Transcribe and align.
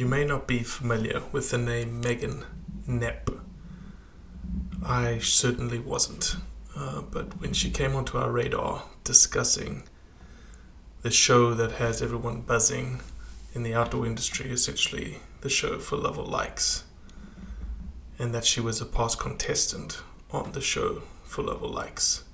You 0.00 0.06
may 0.06 0.24
not 0.24 0.46
be 0.46 0.60
familiar 0.60 1.24
with 1.30 1.50
the 1.50 1.58
name 1.58 2.00
Megan 2.00 2.46
Knepp. 2.88 3.38
I 4.82 5.18
certainly 5.18 5.78
wasn't. 5.78 6.36
Uh, 6.74 7.02
but 7.02 7.38
when 7.38 7.52
she 7.52 7.68
came 7.68 7.94
onto 7.94 8.16
our 8.16 8.32
radar 8.32 8.84
discussing 9.04 9.82
the 11.02 11.10
show 11.10 11.52
that 11.52 11.72
has 11.72 12.00
everyone 12.00 12.40
buzzing 12.40 13.02
in 13.52 13.62
the 13.62 13.74
outdoor 13.74 14.06
industry, 14.06 14.50
essentially 14.50 15.18
the 15.42 15.50
show 15.50 15.78
for 15.78 15.98
love 15.98 16.18
or 16.18 16.24
likes, 16.24 16.84
and 18.18 18.34
that 18.34 18.46
she 18.46 18.62
was 18.62 18.80
a 18.80 18.86
past 18.86 19.18
contestant 19.18 20.00
on 20.30 20.52
the 20.52 20.62
show 20.62 21.02
for 21.24 21.42
love 21.42 21.62
or 21.62 21.68
likes, 21.68 22.24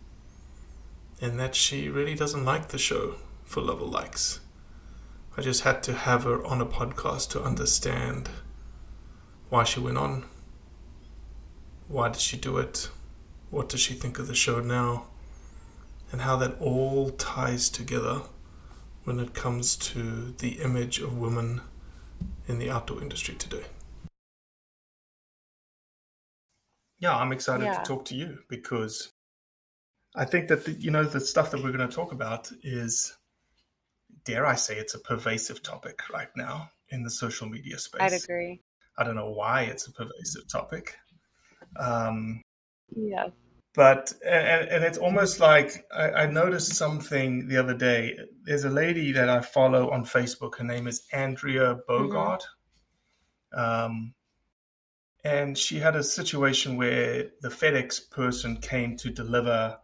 and 1.20 1.36
that 1.40 1.56
she 1.56 1.88
really 1.88 2.14
doesn't 2.14 2.44
like 2.44 2.68
the 2.68 2.78
show 2.78 3.16
for 3.44 3.60
love 3.60 3.82
or 3.82 3.88
likes. 3.88 4.38
I 5.36 5.42
just 5.42 5.62
had 5.62 5.82
to 5.84 5.92
have 5.92 6.24
her 6.24 6.44
on 6.46 6.62
a 6.62 6.66
podcast 6.66 7.28
to 7.30 7.42
understand 7.42 8.30
why 9.50 9.64
she 9.64 9.80
went 9.80 9.98
on. 9.98 10.24
Why 11.88 12.08
did 12.08 12.20
she 12.20 12.38
do 12.38 12.56
it? 12.56 12.88
What 13.50 13.68
does 13.68 13.80
she 13.80 13.92
think 13.94 14.18
of 14.18 14.28
the 14.28 14.34
show 14.34 14.60
now? 14.60 15.06
And 16.10 16.22
how 16.22 16.36
that 16.36 16.58
all 16.58 17.10
ties 17.10 17.68
together 17.68 18.22
when 19.04 19.20
it 19.20 19.34
comes 19.34 19.76
to 19.76 20.34
the 20.38 20.60
image 20.62 21.00
of 21.00 21.18
women 21.18 21.60
in 22.48 22.58
the 22.58 22.70
outdoor 22.70 23.02
industry 23.02 23.34
today. 23.34 23.64
Yeah, 26.98 27.14
I'm 27.14 27.32
excited 27.32 27.64
Yeah. 27.66 27.78
to 27.78 27.84
talk 27.84 28.06
to 28.06 28.14
you 28.14 28.38
because 28.48 29.12
I 30.14 30.24
think 30.24 30.48
that 30.48 30.64
the, 30.64 30.72
you 30.72 30.90
know 30.90 31.04
the 31.04 31.20
stuff 31.20 31.50
that 31.50 31.62
we're 31.62 31.72
going 31.76 31.86
to 31.88 31.94
talk 31.94 32.12
about 32.12 32.50
is 32.62 33.14
dare 34.26 34.44
I 34.44 34.56
say 34.56 34.76
it's 34.76 34.94
a 34.94 34.98
pervasive 34.98 35.62
topic 35.62 36.00
right 36.12 36.28
now 36.36 36.70
in 36.90 37.02
the 37.02 37.10
social 37.10 37.48
media 37.48 37.78
space. 37.78 38.02
I'd 38.02 38.12
agree. 38.12 38.60
I 38.98 39.04
don't 39.04 39.14
know 39.16 39.30
why 39.30 39.62
it's 39.62 39.86
a 39.86 39.92
pervasive 39.92 40.48
topic. 40.48 40.96
Um, 41.78 42.42
Yeah. 42.94 43.28
but 43.74 44.12
and, 44.24 44.68
and 44.68 44.84
it's 44.84 44.98
almost 44.98 45.40
like 45.40 45.86
I, 45.94 46.10
I 46.10 46.26
noticed 46.26 46.74
something 46.74 47.48
the 47.48 47.58
other 47.58 47.74
day. 47.74 48.18
There's 48.44 48.64
a 48.64 48.70
lady 48.70 49.12
that 49.12 49.28
I 49.28 49.40
follow 49.40 49.90
on 49.90 50.04
Facebook. 50.04 50.56
Her 50.56 50.64
name 50.64 50.86
is 50.86 51.06
Andrea 51.12 51.78
Bogart, 51.86 52.44
um, 53.54 54.14
and 55.24 55.56
she 55.58 55.78
had 55.78 55.96
a 55.96 56.02
situation 56.02 56.76
where 56.76 57.30
the 57.42 57.48
FedEx 57.48 58.10
person 58.10 58.56
came 58.58 58.96
to 58.98 59.10
deliver. 59.10 59.78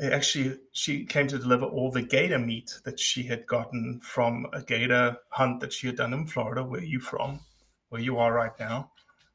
Actually, 0.00 0.58
she 0.72 1.04
came 1.06 1.26
to 1.26 1.38
deliver 1.38 1.64
all 1.64 1.90
the 1.90 2.02
gator 2.02 2.38
meat 2.38 2.70
that 2.84 3.00
she 3.00 3.22
had 3.22 3.46
gotten 3.46 4.00
from 4.02 4.46
a 4.52 4.62
gator 4.62 5.16
hunt 5.30 5.60
that 5.60 5.72
she 5.72 5.86
had 5.86 5.96
done 5.96 6.12
in 6.12 6.26
Florida. 6.26 6.62
Where 6.62 6.80
are 6.80 6.84
you 6.84 7.00
from? 7.00 7.40
Where 7.88 8.00
you 8.00 8.18
are 8.18 8.32
right 8.32 8.52
now? 8.60 8.90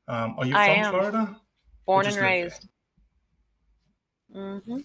Um, 0.08 0.36
are 0.38 0.46
you 0.46 0.56
I 0.56 0.68
from 0.68 0.86
am. 0.86 0.92
Florida? 0.92 1.42
Born 1.86 2.06
and 2.06 2.16
raised. 2.18 2.68
Mm-hmm. 4.36 4.78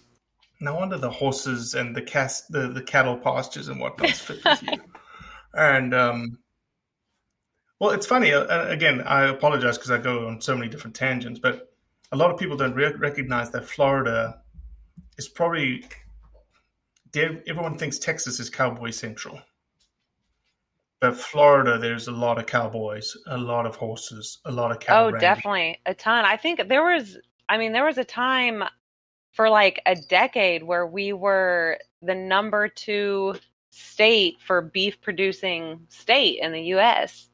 No 0.59 0.75
wonder 0.75 0.97
the 0.97 1.11
horses 1.11 1.75
and 1.75 1.95
the 1.95 2.01
cast 2.01 2.51
the, 2.51 2.69
the 2.69 2.81
cattle 2.81 3.17
pastures 3.17 3.67
and 3.67 3.79
whatnot's 3.79 4.19
fit 4.19 4.43
with 4.43 4.63
you. 4.63 4.77
And 5.53 5.93
um, 5.95 6.37
well, 7.79 7.91
it's 7.91 8.05
funny. 8.05 8.31
Uh, 8.31 8.67
again, 8.67 9.01
I 9.01 9.23
apologize 9.23 9.77
because 9.77 9.89
I 9.89 9.97
go 9.97 10.27
on 10.27 10.39
so 10.39 10.55
many 10.55 10.69
different 10.69 10.95
tangents, 10.95 11.39
but 11.39 11.73
a 12.11 12.17
lot 12.17 12.31
of 12.31 12.37
people 12.39 12.57
don't 12.57 12.75
re- 12.75 12.93
recognize 12.93 13.49
that 13.51 13.65
Florida 13.65 14.41
is 15.17 15.27
probably. 15.27 15.85
Everyone 17.15 17.77
thinks 17.77 17.97
Texas 17.97 18.39
is 18.39 18.49
cowboy 18.49 18.91
central, 18.91 19.39
but 20.99 21.17
Florida, 21.17 21.77
there's 21.77 22.07
a 22.07 22.11
lot 22.11 22.37
of 22.37 22.45
cowboys, 22.45 23.15
a 23.27 23.37
lot 23.37 23.65
of 23.65 23.75
horses, 23.75 24.39
a 24.45 24.51
lot 24.51 24.71
of 24.71 24.79
cattle. 24.79 25.03
Oh, 25.03 25.05
ranges. 25.07 25.21
definitely 25.21 25.79
a 25.85 25.93
ton. 25.93 26.25
I 26.25 26.37
think 26.37 26.67
there 26.67 26.83
was. 26.83 27.17
I 27.49 27.57
mean, 27.57 27.71
there 27.71 27.85
was 27.85 27.97
a 27.97 28.03
time 28.03 28.63
for 29.31 29.49
like 29.49 29.81
a 29.85 29.95
decade 29.95 30.63
where 30.63 30.85
we 30.85 31.13
were 31.13 31.77
the 32.01 32.15
number 32.15 32.67
two 32.67 33.35
state 33.69 34.35
for 34.41 34.61
beef 34.61 34.99
producing 35.01 35.85
state 35.89 36.39
in 36.41 36.51
the 36.51 36.63
U.S. 36.63 37.29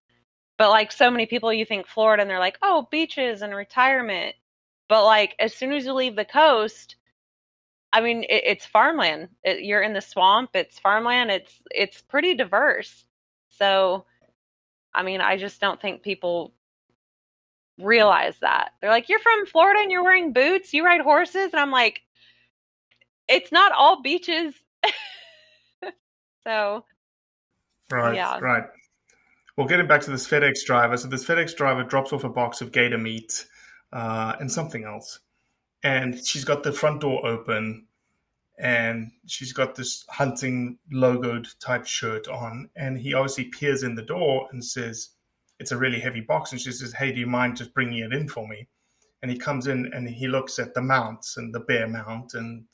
But 0.57 0.69
like 0.69 0.91
so 0.91 1.09
many 1.09 1.25
people, 1.25 1.51
you 1.53 1.65
think 1.65 1.87
Florida, 1.87 2.21
and 2.21 2.29
they're 2.29 2.39
like, 2.39 2.57
oh, 2.61 2.87
beaches 2.91 3.41
and 3.41 3.55
retirement. 3.55 4.35
But 4.89 5.05
like 5.05 5.35
as 5.39 5.53
soon 5.53 5.73
as 5.73 5.85
you 5.85 5.93
leave 5.93 6.15
the 6.15 6.25
coast, 6.25 6.97
I 7.93 8.01
mean, 8.01 8.23
it, 8.23 8.43
it's 8.45 8.65
farmland. 8.65 9.29
It, 9.43 9.63
you're 9.63 9.83
in 9.83 9.93
the 9.93 10.01
swamp. 10.01 10.49
It's 10.55 10.79
farmland. 10.79 11.31
It's 11.31 11.61
it's 11.71 12.01
pretty 12.01 12.33
diverse. 12.35 13.05
So, 13.49 14.05
I 14.93 15.03
mean, 15.03 15.21
I 15.21 15.37
just 15.37 15.61
don't 15.61 15.79
think 15.79 16.01
people 16.01 16.53
realize 17.77 18.35
that. 18.41 18.71
They're 18.81 18.89
like, 18.89 19.09
"You're 19.09 19.19
from 19.19 19.45
Florida 19.45 19.79
and 19.81 19.91
you're 19.91 20.03
wearing 20.03 20.33
boots. 20.33 20.73
You 20.73 20.83
ride 20.83 21.01
horses," 21.01 21.51
and 21.53 21.59
I'm 21.59 21.71
like, 21.71 22.01
"It's 23.29 23.51
not 23.51 23.71
all 23.71 24.01
beaches." 24.01 24.55
so, 26.43 26.83
Right, 27.91 28.15
Yeah. 28.15 28.39
right. 28.39 28.63
Well, 29.55 29.67
getting 29.67 29.85
back 29.87 30.01
to 30.01 30.11
this 30.11 30.27
FedEx 30.27 30.65
driver. 30.65 30.97
So 30.97 31.07
this 31.07 31.25
FedEx 31.25 31.55
driver 31.55 31.83
drops 31.83 32.11
off 32.11 32.23
a 32.23 32.29
box 32.29 32.61
of 32.61 32.71
gator 32.71 32.97
meat 32.97 33.45
uh, 33.91 34.35
and 34.39 34.51
something 34.51 34.83
else, 34.83 35.19
and 35.83 36.25
she's 36.25 36.45
got 36.45 36.63
the 36.63 36.71
front 36.71 37.01
door 37.01 37.25
open, 37.25 37.87
and 38.57 39.11
she's 39.25 39.51
got 39.51 39.75
this 39.75 40.05
hunting 40.09 40.77
logoed 40.93 41.47
type 41.59 41.85
shirt 41.85 42.27
on. 42.27 42.69
And 42.75 42.97
he 42.97 43.13
obviously 43.13 43.45
peers 43.45 43.83
in 43.83 43.95
the 43.95 44.01
door 44.01 44.47
and 44.51 44.63
says, 44.63 45.09
It's 45.59 45.71
a 45.71 45.77
really 45.77 45.99
heavy 45.99 46.21
box. 46.21 46.51
And 46.51 46.61
she 46.61 46.71
says, 46.71 46.93
Hey, 46.93 47.11
do 47.11 47.19
you 47.19 47.27
mind 47.27 47.57
just 47.57 47.73
bringing 47.73 47.99
it 47.99 48.13
in 48.13 48.29
for 48.29 48.47
me? 48.47 48.67
And 49.21 49.31
he 49.31 49.37
comes 49.37 49.67
in 49.67 49.91
and 49.93 50.07
he 50.07 50.27
looks 50.27 50.59
at 50.59 50.73
the 50.73 50.81
mounts 50.81 51.37
and 51.37 51.53
the 51.53 51.61
bear 51.61 51.87
mount 51.87 52.33
and 52.33 52.65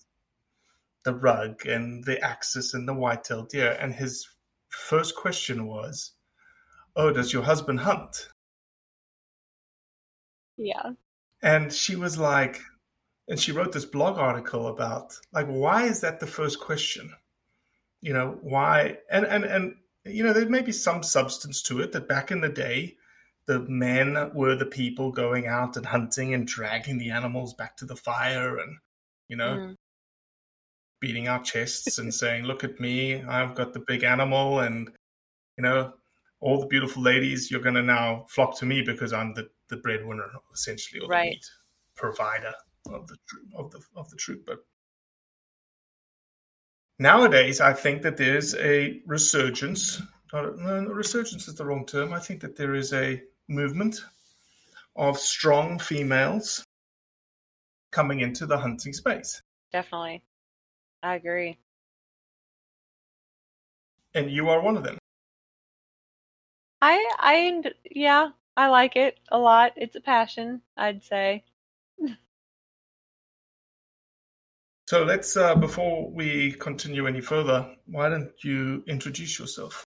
the 1.06 1.16
rug 1.16 1.66
and 1.66 2.04
the 2.04 2.20
axis 2.24 2.74
and 2.74 2.88
the 2.88 2.94
white-tailed 2.94 3.50
deer. 3.50 3.78
And 3.80 3.94
his 3.94 4.28
first 4.70 5.16
question 5.16 5.66
was, 5.66 6.12
"Oh, 6.96 7.12
does 7.12 7.32
your 7.32 7.44
husband 7.44 7.80
hunt?" 7.80 8.30
Yeah. 10.58 10.92
And 11.42 11.72
she 11.72 11.96
was 11.96 12.18
like, 12.18 12.60
and 13.30 13.40
she 13.40 13.52
wrote 13.52 13.72
this 13.72 13.86
blog 13.86 14.18
article 14.18 14.68
about 14.68 15.16
like, 15.32 15.46
why 15.46 15.84
is 15.84 16.02
that 16.02 16.20
the 16.20 16.28
first 16.28 16.60
question? 16.60 17.14
You 18.02 18.14
know, 18.14 18.40
why? 18.42 18.98
And 19.12 19.26
and 19.26 19.44
and 19.46 19.76
you 20.04 20.24
know, 20.24 20.34
there 20.34 20.50
may 20.50 20.62
be 20.62 20.72
some 20.72 21.04
substance 21.04 21.62
to 21.64 21.80
it 21.82 21.92
that 21.92 22.08
back 22.08 22.32
in 22.32 22.42
the 22.42 22.50
day, 22.50 22.98
the 23.46 23.60
men 23.60 24.32
were 24.34 24.56
the 24.56 24.66
people 24.66 25.12
going 25.12 25.48
out 25.48 25.78
and 25.78 25.86
hunting 25.86 26.34
and 26.34 26.48
dragging 26.48 26.98
the 26.98 27.12
animals 27.12 27.54
back 27.54 27.78
to 27.78 27.86
the 27.86 27.96
fire 27.96 28.58
and 28.58 28.78
you 29.28 29.38
know 29.38 29.58
Mm. 29.58 29.76
beating 31.00 31.28
our 31.28 31.42
chests 31.44 32.00
and 32.00 32.14
saying, 32.22 32.46
"Look 32.46 32.64
at 32.64 32.80
me! 32.80 33.22
I've 33.24 33.54
got 33.56 33.74
the 33.74 33.80
big 33.82 34.04
animal," 34.04 34.62
and 34.62 34.90
you 35.58 35.64
know, 35.64 35.94
all 36.40 36.60
the 36.62 36.68
beautiful 36.68 37.04
ladies, 37.04 37.52
you're 37.52 37.62
going 37.62 37.76
to 37.76 37.84
now 37.84 38.26
flock 38.30 38.58
to 38.60 38.66
me 38.66 38.82
because 38.82 39.14
I'm 39.14 39.36
the 39.36 39.50
the 39.68 39.78
breadwinner, 39.78 40.32
essentially, 40.52 41.00
or 41.00 41.04
the 41.04 41.10
Right. 41.10 41.32
meat 41.32 41.46
provider 41.96 42.54
of 42.94 43.08
the 43.08 43.18
of 43.56 43.72
the 43.72 43.82
of 43.96 44.10
the 44.10 44.16
troop. 44.16 44.44
But 44.46 44.60
nowadays, 46.98 47.62
I 47.62 47.74
think 47.74 48.02
that 48.04 48.18
there's 48.18 48.56
a 48.56 49.02
resurgence. 49.06 50.02
Not, 50.34 50.58
no, 50.58 50.82
no, 50.82 50.90
resurgence 50.90 51.48
is 51.48 51.56
the 51.56 51.66
wrong 51.66 51.86
term. 51.86 52.14
I 52.14 52.20
think 52.20 52.42
that 52.42 52.56
there 52.56 52.76
is 52.76 52.94
a 52.94 53.22
movement 53.48 54.00
of 54.96 55.18
strong 55.18 55.80
females 55.80 56.64
coming 57.92 58.20
into 58.20 58.46
the 58.46 58.58
hunting 58.58 58.94
space. 58.94 59.42
Definitely. 59.72 60.24
I 61.02 61.16
agree. 61.16 61.58
And 64.14 64.30
you 64.30 64.50
are 64.50 64.62
one 64.62 64.78
of 64.78 64.84
them. 64.84 64.98
I 66.82 67.12
I 67.20 67.64
yeah, 67.92 68.30
I 68.56 68.68
like 68.68 68.96
it 68.96 69.20
a 69.30 69.38
lot. 69.38 69.74
It's 69.76 69.96
a 69.96 70.02
passion, 70.02 70.62
I'd 70.78 71.04
say. 71.04 71.44
So 74.90 75.04
let's, 75.04 75.38
uh, 75.38 75.54
before 75.54 76.10
we 76.10 76.54
continue 76.54 77.06
any 77.06 77.22
further, 77.22 77.76
why 77.86 78.10
don't 78.10 78.32
you 78.44 78.84
introduce 78.88 79.38
yourself? 79.38 79.84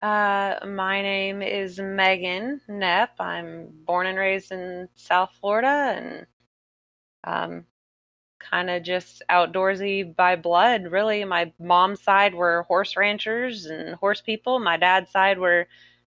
Uh, 0.00 0.64
my 0.64 1.02
name 1.02 1.42
is 1.42 1.80
Megan 1.80 2.60
Knepp. 2.68 3.08
I'm 3.18 3.70
born 3.84 4.06
and 4.06 4.16
raised 4.16 4.52
in 4.52 4.88
South 4.94 5.32
Florida 5.40 5.96
and 5.96 6.26
um, 7.24 7.64
kind 8.38 8.70
of 8.70 8.84
just 8.84 9.24
outdoorsy 9.28 10.14
by 10.14 10.36
blood, 10.36 10.84
really. 10.84 11.24
My 11.24 11.52
mom's 11.58 12.00
side 12.00 12.32
were 12.32 12.62
horse 12.68 12.96
ranchers 12.96 13.66
and 13.66 13.96
horse 13.96 14.20
people. 14.20 14.60
My 14.60 14.76
dad's 14.76 15.10
side 15.10 15.40
were 15.40 15.66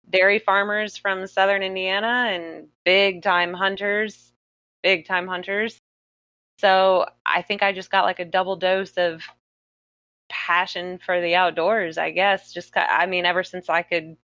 dairy 0.10 0.40
farmers 0.40 0.98
from 0.98 1.28
southern 1.28 1.63
Indiana 1.63 2.28
and 2.30 2.68
big 2.84 3.24
time 3.24 3.54
hunters, 3.54 4.34
big 4.84 5.08
time 5.08 5.30
hunters. 5.30 5.80
So 6.62 7.08
I 7.25 7.42
think 7.42 7.63
I 7.63 7.72
just 7.72 7.90
got 7.90 8.06
like 8.06 8.19
a 8.19 8.25
double 8.25 8.56
dose 8.56 8.92
of 8.92 9.24
passion 10.30 11.00
for 11.04 11.19
the 11.19 11.34
outdoors, 11.34 11.98
I 11.98 12.12
guess. 12.12 12.54
Just, 12.54 12.72
I 12.75 13.08
mean, 13.08 13.25
ever 13.25 13.44
since 13.44 13.68
I 13.68 13.81
could 13.81 14.16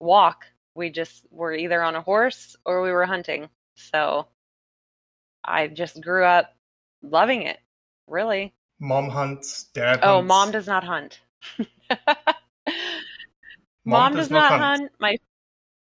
walk, 0.00 0.46
we 0.74 0.90
just 0.90 1.24
were 1.30 1.54
either 1.54 1.80
on 1.80 1.94
a 1.94 2.00
horse 2.00 2.56
or 2.64 2.82
we 2.82 2.90
were 2.90 3.06
hunting. 3.06 3.48
So 3.76 4.26
I 5.44 5.68
just 5.68 6.00
grew 6.00 6.24
up 6.24 6.56
loving 7.02 7.42
it, 7.42 7.60
really. 8.08 8.52
Mom 8.80 9.08
hunts, 9.08 9.70
dad 9.72 10.00
Oh, 10.02 10.16
hunts. 10.16 10.28
mom 10.28 10.50
does 10.50 10.66
not 10.66 10.82
hunt. 10.82 11.20
mom, 13.84 14.16
does, 14.16 14.28
not 14.28 14.58
hunt. 14.58 14.90
My 14.98 15.16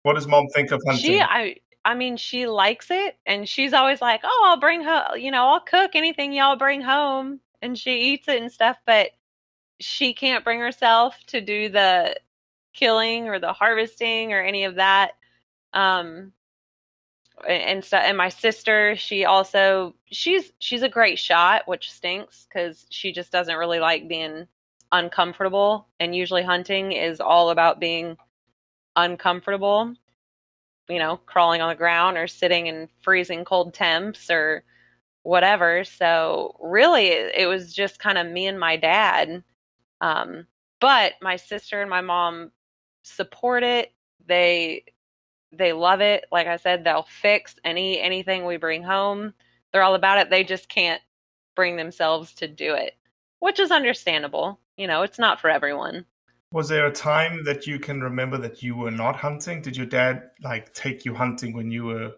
What 0.03 0.15
does 0.15 0.27
mom 0.27 0.47
think 0.53 0.71
of 0.71 0.81
hunting? 0.85 1.13
she 1.13 1.21
I 1.21 1.55
I 1.85 1.95
mean 1.95 2.17
she 2.17 2.47
likes 2.47 2.91
it 2.91 3.17
and 3.25 3.47
she's 3.49 3.73
always 3.73 4.01
like, 4.01 4.21
"Oh, 4.23 4.43
I'll 4.47 4.59
bring 4.59 4.83
her, 4.83 5.17
you 5.17 5.31
know, 5.31 5.47
I'll 5.47 5.59
cook 5.61 5.91
anything 5.95 6.33
y'all 6.33 6.55
bring 6.55 6.81
home." 6.81 7.39
And 7.61 7.77
she 7.77 8.13
eats 8.13 8.27
it 8.27 8.41
and 8.41 8.51
stuff, 8.51 8.77
but 8.85 9.11
she 9.79 10.13
can't 10.13 10.43
bring 10.43 10.59
herself 10.59 11.17
to 11.27 11.41
do 11.41 11.69
the 11.69 12.15
killing 12.73 13.27
or 13.29 13.39
the 13.39 13.53
harvesting 13.53 14.33
or 14.33 14.41
any 14.41 14.65
of 14.65 14.75
that. 14.75 15.13
Um 15.73 16.33
and 17.47 17.83
stuff 17.83 18.03
and 18.05 18.17
my 18.17 18.29
sister 18.29 18.95
she 18.95 19.25
also 19.25 19.95
she's 20.05 20.51
she's 20.59 20.83
a 20.83 20.89
great 20.89 21.17
shot 21.17 21.63
which 21.67 21.91
stinks 21.91 22.45
because 22.47 22.85
she 22.89 23.11
just 23.11 23.31
doesn't 23.31 23.57
really 23.57 23.79
like 23.79 24.07
being 24.07 24.47
uncomfortable 24.91 25.87
and 25.99 26.15
usually 26.15 26.43
hunting 26.43 26.91
is 26.91 27.19
all 27.19 27.49
about 27.49 27.79
being 27.79 28.17
uncomfortable 28.95 29.93
you 30.91 30.99
know 30.99 31.17
crawling 31.17 31.61
on 31.61 31.69
the 31.69 31.75
ground 31.75 32.17
or 32.17 32.27
sitting 32.27 32.67
in 32.67 32.89
freezing 33.01 33.45
cold 33.45 33.73
temps 33.73 34.29
or 34.29 34.63
whatever. 35.23 35.83
So 35.83 36.55
really 36.61 37.07
it, 37.07 37.47
was 37.47 37.73
just 37.73 37.99
kind 37.99 38.17
of 38.17 38.27
me 38.27 38.47
and 38.47 38.59
my 38.59 38.77
dad. 38.77 39.43
Um 40.01 40.47
but 40.79 41.13
my 41.21 41.35
sister 41.37 41.81
and 41.81 41.89
my 41.89 42.01
mom 42.01 42.51
support 43.03 43.63
it. 43.63 43.93
They 44.27 44.85
they 45.53 45.73
love 45.73 46.01
it. 46.01 46.25
Like 46.31 46.47
i 46.47 46.57
said 46.57 46.83
they'll 46.83 47.03
fix 47.03 47.55
any 47.65 47.99
anything 48.01 48.45
we 48.45 48.57
bring 48.57 48.83
home. 48.83 49.33
They're 49.73 49.83
all 49.83 49.95
about 49.95 50.19
it. 50.19 50.29
They 50.29 50.43
just 50.43 50.69
can't 50.69 51.01
bring 51.55 51.75
themselves 51.77 52.33
to 52.35 52.47
do 52.47 52.73
it 52.75 52.95
which 53.39 53.59
is 53.59 53.71
understandable. 53.71 54.59
You 54.77 54.87
know 54.87 55.03
it's 55.03 55.19
not 55.19 55.39
for 55.41 55.49
everyone 55.49 56.05
Was 56.51 56.67
there 56.67 56.85
a 56.85 56.91
time 56.91 57.45
that 57.45 57.65
you 57.65 57.79
can 57.79 58.01
remember 58.01 58.37
that 58.39 58.61
you 58.61 58.75
were 58.75 58.91
not 58.91 59.15
hunting? 59.15 59.61
Did 59.61 59.77
your 59.77 59.85
dad 59.85 60.31
like 60.43 60.73
take 60.73 61.05
you 61.05 61.13
hunting 61.13 61.53
when 61.53 61.71
you 61.71 61.85
were 61.85 62.11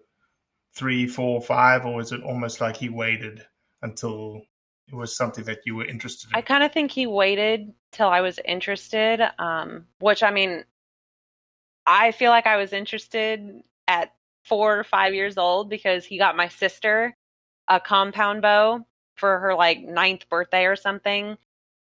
three, 0.76 1.08
four, 1.08 1.42
five, 1.42 1.86
or 1.86 1.96
was 1.96 2.12
it 2.12 2.24
almost 2.24 2.60
like 2.60 2.78
he 2.78 2.90
waited 2.90 3.46
until 3.82 4.42
it 4.88 4.96
was 4.96 5.16
something 5.16 5.44
that 5.46 5.60
you 5.66 5.76
were 5.76 5.86
interested 5.86 6.32
in? 6.32 6.36
I 6.36 6.42
kind 6.42 6.64
of 6.64 6.72
think 6.72 6.92
he 6.92 7.06
waited 7.06 7.74
till 7.92 8.08
I 8.08 8.22
was 8.22 8.40
interested, 8.44 9.22
um, 9.38 9.86
which 10.00 10.24
I 10.24 10.32
mean, 10.32 10.64
I 11.86 12.12
feel 12.12 12.32
like 12.32 12.48
I 12.48 12.58
was 12.58 12.74
interested 12.74 13.62
at 13.88 14.14
four 14.44 14.80
or 14.80 14.84
five 14.84 15.14
years 15.14 15.38
old 15.38 15.70
because 15.70 16.06
he 16.06 16.18
got 16.18 16.36
my 16.36 16.48
sister 16.48 17.16
a 17.68 17.80
compound 17.80 18.42
bow 18.42 18.86
for 19.16 19.40
her 19.40 19.56
like 19.56 19.82
ninth 19.82 20.28
birthday 20.30 20.66
or 20.66 20.76
something. 20.76 21.38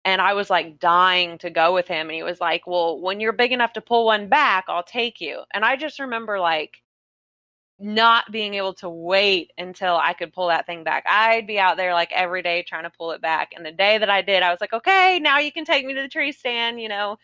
And 0.04 0.20
I 0.20 0.34
was 0.34 0.50
like 0.50 0.78
dying 0.78 1.38
to 1.38 1.50
go 1.50 1.73
with 1.75 1.88
him. 1.88 2.08
And 2.08 2.14
he 2.14 2.23
was 2.23 2.40
like, 2.40 2.66
Well, 2.66 3.00
when 3.00 3.20
you're 3.20 3.32
big 3.32 3.52
enough 3.52 3.73
to 3.75 3.80
pull 3.80 4.06
one 4.06 4.28
back, 4.28 4.64
I'll 4.68 4.82
take 4.82 5.20
you. 5.20 5.42
And 5.52 5.64
I 5.64 5.76
just 5.76 5.99
remember 6.00 6.38
like 6.40 6.82
not 7.78 8.30
being 8.30 8.54
able 8.54 8.75
to 8.75 8.88
wait 8.88 9.52
until 9.58 9.96
I 9.96 10.12
could 10.12 10.32
pull 10.32 10.49
that 10.49 10.66
thing 10.66 10.84
back. 10.84 11.04
I'd 11.08 11.46
be 11.46 11.58
out 11.58 11.76
there 11.76 11.92
like 11.92 12.12
every 12.12 12.42
day 12.42 12.62
trying 12.62 12.84
to 12.84 12.90
pull 12.90 13.11
it 13.11 13.20
back. 13.20 13.52
And 13.54 13.66
the 13.66 13.73
day 13.73 13.99
that 13.99 14.11
I 14.11 14.23
did, 14.23 14.42
I 14.42 14.50
was 14.50 14.61
like, 14.61 14.73
okay, 14.73 15.18
now 15.20 15.38
you 15.38 15.50
can 15.50 15.64
take 15.64 15.84
me 15.84 15.94
to 15.94 16.02
the 16.02 16.08
tree 16.08 16.32
stand, 16.32 16.80
you 16.80 16.88
know? 16.88 17.18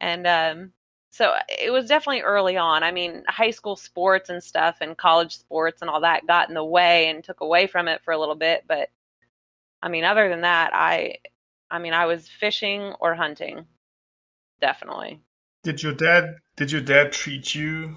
And 0.00 0.26
um, 0.26 0.72
so 1.10 1.34
it 1.48 1.72
was 1.72 1.88
definitely 1.88 2.20
early 2.20 2.58
on. 2.58 2.82
I 2.82 2.92
mean, 2.92 3.24
high 3.26 3.50
school 3.50 3.76
sports 3.76 4.28
and 4.28 4.42
stuff 4.42 4.78
and 4.82 4.98
college 4.98 5.36
sports 5.36 5.80
and 5.80 5.90
all 5.90 6.02
that 6.02 6.26
got 6.26 6.48
in 6.48 6.54
the 6.54 6.64
way 6.64 7.08
and 7.08 7.24
took 7.24 7.40
away 7.40 7.66
from 7.66 7.88
it 7.88 8.02
for 8.04 8.12
a 8.12 8.18
little 8.18 8.34
bit. 8.34 8.64
But 8.68 8.90
I 9.82 9.88
mean, 9.88 10.04
other 10.04 10.28
than 10.28 10.42
that, 10.42 10.72
I, 10.74 11.16
I 11.70 11.78
mean, 11.78 11.92
I 11.92 12.06
was 12.06 12.28
fishing 12.28 12.94
or 13.00 13.14
hunting, 13.14 13.66
definitely. 14.60 15.20
Did 15.62 15.82
your 15.82 15.92
dad 15.94 16.36
did 16.56 16.70
your 16.70 16.80
dad 16.80 17.12
treat 17.12 17.54
you 17.54 17.96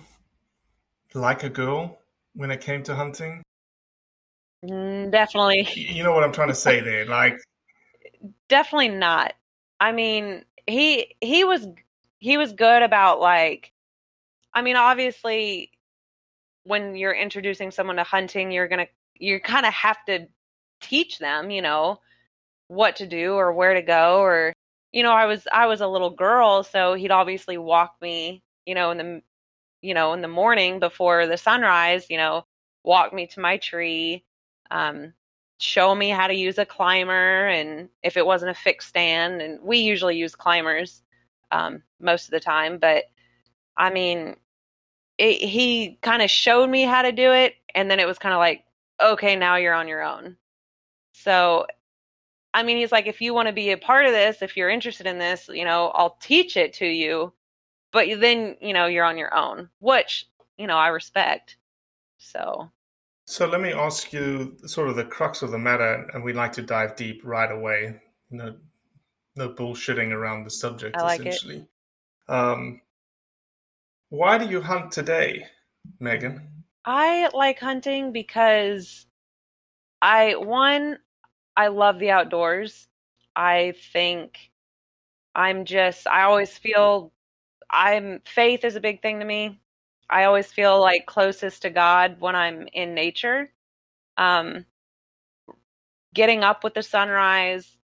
like 1.13 1.43
a 1.43 1.49
girl 1.49 1.99
when 2.33 2.51
it 2.51 2.61
came 2.61 2.83
to 2.83 2.95
hunting? 2.95 3.43
Mm, 4.65 5.11
definitely. 5.11 5.67
You 5.75 6.03
know 6.03 6.13
what 6.13 6.23
I'm 6.23 6.33
trying 6.33 6.49
to 6.49 6.55
say 6.55 6.81
there. 6.81 7.05
Like 7.05 7.39
definitely 8.49 8.89
not. 8.89 9.33
I 9.79 9.91
mean, 9.91 10.43
he 10.67 11.15
he 11.21 11.43
was 11.43 11.67
he 12.17 12.37
was 12.37 12.53
good 12.53 12.81
about 12.81 13.19
like 13.19 13.71
I 14.53 14.61
mean, 14.61 14.75
obviously 14.75 15.71
when 16.63 16.95
you're 16.95 17.13
introducing 17.13 17.71
someone 17.71 17.95
to 17.95 18.03
hunting, 18.03 18.51
you're 18.51 18.67
going 18.67 18.85
to 18.85 18.91
you 19.15 19.39
kind 19.39 19.65
of 19.65 19.73
have 19.73 19.97
to 20.05 20.27
teach 20.81 21.19
them, 21.19 21.51
you 21.51 21.61
know, 21.61 21.99
what 22.69 22.95
to 22.97 23.07
do 23.07 23.33
or 23.35 23.51
where 23.53 23.73
to 23.73 23.81
go 23.81 24.19
or 24.21 24.53
you 24.93 25.03
know, 25.03 25.11
I 25.11 25.25
was 25.27 25.47
I 25.53 25.67
was 25.67 25.81
a 25.81 25.87
little 25.87 26.09
girl, 26.11 26.63
so 26.63 26.95
he'd 26.95 27.11
obviously 27.11 27.57
walk 27.59 27.95
me, 28.01 28.41
you 28.65 28.73
know, 28.75 28.91
in 28.91 28.97
the 28.97 29.21
you 29.81 29.93
know, 29.93 30.13
in 30.13 30.21
the 30.21 30.27
morning 30.29 30.79
before 30.79 31.27
the 31.27 31.37
sunrise, 31.37 32.09
you 32.09 32.17
know, 32.17 32.45
walk 32.83 33.13
me 33.13 33.27
to 33.27 33.41
my 33.41 33.57
tree 33.57 34.23
um 34.71 35.13
show 35.59 35.93
me 35.95 36.09
how 36.09 36.27
to 36.27 36.33
use 36.33 36.57
a 36.57 36.65
climber 36.65 37.47
and 37.47 37.89
if 38.03 38.17
it 38.17 38.25
wasn't 38.25 38.49
a 38.49 38.53
fixed 38.53 38.89
stand 38.89 39.41
and 39.41 39.59
we 39.61 39.79
usually 39.79 40.15
use 40.17 40.35
climbers 40.35 41.01
um, 41.51 41.83
most 41.99 42.25
of 42.25 42.31
the 42.31 42.39
time 42.39 42.77
but 42.77 43.05
i 43.77 43.89
mean 43.89 44.35
it, 45.17 45.37
he 45.41 45.97
kind 46.01 46.21
of 46.21 46.31
showed 46.31 46.69
me 46.69 46.83
how 46.83 47.01
to 47.01 47.11
do 47.11 47.33
it 47.33 47.55
and 47.75 47.91
then 47.91 47.99
it 47.99 48.07
was 48.07 48.19
kind 48.19 48.33
of 48.33 48.39
like 48.39 48.63
okay 49.01 49.35
now 49.35 49.55
you're 49.55 49.73
on 49.73 49.87
your 49.87 50.03
own. 50.03 50.37
So 51.13 51.67
i 52.53 52.63
mean 52.63 52.77
he's 52.77 52.91
like 52.91 53.07
if 53.07 53.21
you 53.21 53.33
want 53.33 53.47
to 53.47 53.53
be 53.53 53.71
a 53.71 53.77
part 53.77 54.05
of 54.05 54.11
this 54.11 54.41
if 54.41 54.57
you're 54.57 54.69
interested 54.69 55.05
in 55.07 55.19
this 55.19 55.49
you 55.51 55.65
know 55.65 55.87
i'll 55.95 56.17
teach 56.21 56.57
it 56.57 56.73
to 56.73 56.85
you 56.85 57.31
but 57.91 58.07
then 58.19 58.55
you 58.61 58.73
know 58.73 58.85
you're 58.85 59.05
on 59.05 59.17
your 59.17 59.33
own 59.33 59.69
which 59.79 60.27
you 60.57 60.67
know 60.67 60.77
i 60.77 60.87
respect 60.87 61.57
so 62.17 62.69
So 63.29 63.45
let 63.45 63.61
me 63.61 63.71
ask 63.71 64.11
you 64.11 64.57
sort 64.65 64.89
of 64.89 64.95
the 64.95 65.05
crux 65.05 65.43
of 65.43 65.51
the 65.51 65.59
matter, 65.59 66.09
and 66.13 66.23
we'd 66.23 66.35
like 66.35 66.51
to 66.53 66.63
dive 66.63 66.95
deep 66.95 67.21
right 67.23 67.51
away. 67.51 68.01
No, 68.31 68.55
no 69.35 69.49
bullshitting 69.49 70.11
around 70.11 70.45
the 70.45 70.49
subject, 70.49 70.97
like 70.97 71.19
it. 71.19 71.27
essentially. 71.27 71.67
Um, 72.27 72.81
why 74.09 74.39
do 74.39 74.47
you 74.47 74.61
hunt 74.61 74.91
today, 74.91 75.45
Megan? 75.99 76.63
I 76.85 77.29
like 77.35 77.59
hunting 77.59 78.11
because 78.11 79.05
I 80.01 80.35
one 80.35 80.97
I 81.59 81.67
love 81.67 81.99
the 81.99 82.11
outdoors. 82.11 82.87
I 83.35 83.73
think 83.91 84.49
I'm 85.35 85.65
just 85.65 86.07
I 86.07 86.23
always 86.23 86.57
feel 86.57 87.11
I'm 87.69 88.21
faith 88.25 88.63
is 88.63 88.77
a 88.77 88.79
big 88.79 89.01
thing 89.01 89.19
to 89.19 89.25
me. 89.25 89.59
I 90.09 90.23
always 90.23 90.49
feel 90.53 90.79
like 90.79 91.05
closest 91.05 91.63
to 91.63 91.69
God 91.69 92.21
when 92.21 92.33
I'm 92.33 92.69
in 92.71 92.93
nature. 92.93 93.49
Um 94.15 94.67
getting 96.13 96.45
up 96.45 96.63
with 96.63 96.75
the 96.75 96.81
sunrise, 96.81 97.75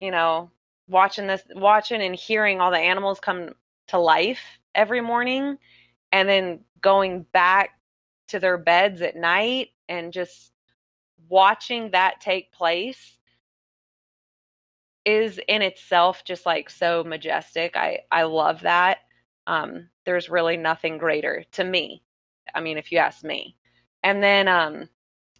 you 0.00 0.10
know, 0.10 0.50
watching 0.88 1.26
this 1.26 1.42
watching 1.54 2.00
and 2.00 2.14
hearing 2.16 2.62
all 2.62 2.70
the 2.70 2.78
animals 2.78 3.20
come 3.20 3.50
to 3.88 3.98
life 3.98 4.40
every 4.74 5.02
morning 5.02 5.58
and 6.12 6.26
then 6.26 6.60
going 6.80 7.26
back 7.34 7.78
to 8.28 8.40
their 8.40 8.56
beds 8.56 9.02
at 9.02 9.16
night 9.16 9.68
and 9.86 10.14
just 10.14 10.51
watching 11.28 11.90
that 11.90 12.20
take 12.20 12.52
place 12.52 13.18
is 15.04 15.40
in 15.48 15.62
itself 15.62 16.24
just 16.24 16.46
like 16.46 16.70
so 16.70 17.02
majestic. 17.04 17.76
I 17.76 18.00
I 18.10 18.24
love 18.24 18.62
that. 18.62 18.98
Um 19.46 19.88
there's 20.04 20.28
really 20.30 20.56
nothing 20.56 20.98
greater 20.98 21.44
to 21.52 21.64
me. 21.64 22.02
I 22.54 22.60
mean, 22.60 22.78
if 22.78 22.92
you 22.92 22.98
ask 22.98 23.24
me. 23.24 23.56
And 24.02 24.22
then 24.22 24.48
um 24.48 24.88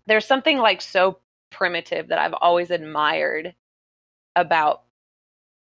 there's 0.07 0.27
something 0.27 0.59
like 0.59 0.81
so 0.81 1.19
primitive 1.51 2.09
that 2.09 2.19
I've 2.19 2.35
always 2.35 2.71
admired 2.71 3.55
about 4.35 4.83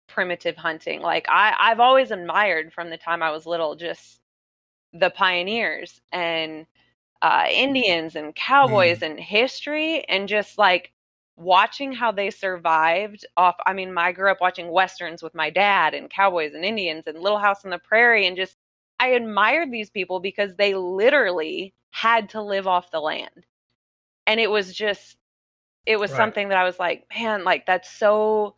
primitive 0.08 0.58
hunting. 0.58 1.02
Like 1.02 1.28
I 1.30 1.56
I've 1.60 1.80
always 1.80 2.12
admired 2.12 2.74
from 2.74 2.90
the 2.90 2.98
time 2.98 3.22
I 3.24 3.32
was 3.32 3.46
little 3.46 3.76
just 3.76 4.20
the 4.94 5.10
pioneers 5.10 6.02
and 6.12 6.66
uh, 7.22 7.46
Indians 7.52 8.16
and 8.16 8.36
cowboys 8.36 9.02
and 9.02 9.20
history 9.20 10.04
and 10.06 10.28
just 10.28 10.58
like 10.58 10.92
watching 11.38 11.92
how 11.94 12.12
they 12.12 12.30
survived 12.30 13.26
off. 13.38 13.56
I 13.66 13.74
mean, 13.74 13.98
I 13.98 14.12
grew 14.12 14.32
up 14.32 14.42
watching 14.42 14.72
westerns 14.72 15.24
with 15.24 15.36
my 15.36 15.50
dad 15.50 15.94
and 15.94 16.10
cowboys 16.10 16.54
and 16.54 16.66
Indians 16.66 17.06
and 17.08 17.20
Little 17.20 17.40
House 17.40 17.64
on 17.66 17.72
the 17.72 17.80
Prairie 17.80 18.28
and 18.28 18.38
just 18.38 18.58
I 19.00 19.10
admired 19.10 19.72
these 19.72 19.90
people 19.90 20.20
because 20.20 20.56
they 20.56 20.76
literally 20.76 21.74
had 21.92 22.30
to 22.32 22.42
live 22.42 22.68
off 22.68 22.92
the 22.92 23.00
land. 23.00 23.46
And 24.28 24.40
it 24.40 24.50
was 24.50 24.74
just 24.74 25.18
it 25.86 25.98
was 26.00 26.12
Right. 26.12 26.14
something 26.14 26.50
that 26.50 26.58
I 26.58 26.64
was 26.66 26.80
like, 26.80 27.06
man, 27.16 27.44
like 27.44 27.66
that's 27.66 27.90
so 27.92 28.56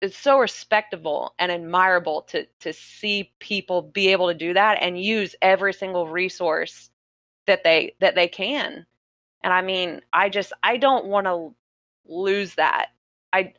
it's 0.00 0.16
so 0.18 0.38
respectable 0.38 1.34
and 1.38 1.50
admirable 1.50 2.22
to 2.22 2.46
to 2.60 2.72
see 2.72 3.32
people 3.40 3.82
be 3.82 4.08
able 4.08 4.28
to 4.28 4.34
do 4.34 4.52
that 4.54 4.78
and 4.80 5.00
use 5.02 5.34
every 5.40 5.72
single 5.72 6.08
resource 6.08 6.90
that 7.46 7.64
they 7.64 7.94
that 8.00 8.14
they 8.14 8.28
can. 8.28 8.86
And 9.42 9.52
I 9.52 9.62
mean, 9.62 10.00
I 10.12 10.28
just 10.28 10.52
I 10.62 10.76
don't 10.76 11.06
want 11.06 11.26
to 11.26 11.54
lose 12.06 12.54
that. 12.54 12.88
I 13.32 13.54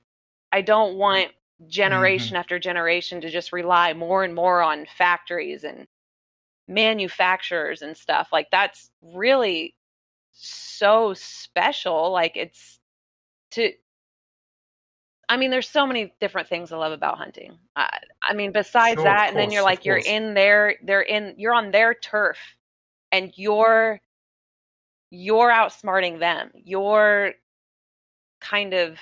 I 0.51 0.61
don't 0.61 0.97
want 0.97 1.31
generation 1.67 2.35
after 2.35 2.59
generation 2.59 3.21
to 3.21 3.29
just 3.29 3.53
rely 3.53 3.93
more 3.93 4.23
and 4.23 4.35
more 4.35 4.61
on 4.61 4.85
factories 4.97 5.63
and 5.63 5.87
manufacturers 6.67 7.81
and 7.81 7.95
stuff. 7.95 8.29
Like 8.31 8.49
that's 8.51 8.91
really 9.01 9.75
so 10.31 11.13
special. 11.13 12.11
Like 12.11 12.35
it's 12.35 12.79
to 13.51 13.71
I 15.27 15.37
mean, 15.37 15.49
there's 15.49 15.69
so 15.69 15.87
many 15.87 16.13
different 16.19 16.47
things 16.47 16.71
I 16.71 16.77
love 16.77 16.91
about 16.91 17.17
hunting. 17.17 17.57
I, 17.75 17.89
I 18.21 18.33
mean, 18.33 18.51
besides 18.51 18.97
Sure, 18.97 19.05
that, 19.05 19.29
and 19.29 19.37
then 19.37 19.51
you're 19.51 19.63
like, 19.63 19.85
you're 19.85 19.95
course. 19.97 20.07
in 20.07 20.33
their, 20.35 20.75
they're 20.83 21.01
in, 21.01 21.33
you're 21.37 21.53
on 21.53 21.71
their 21.71 21.93
turf, 21.95 22.37
and 23.15 23.31
you're, 23.37 24.01
you're 25.09 25.49
outsmarting 25.49 26.19
them. 26.19 26.51
You're 26.53 27.33
kind 28.41 28.73
of 28.73 28.97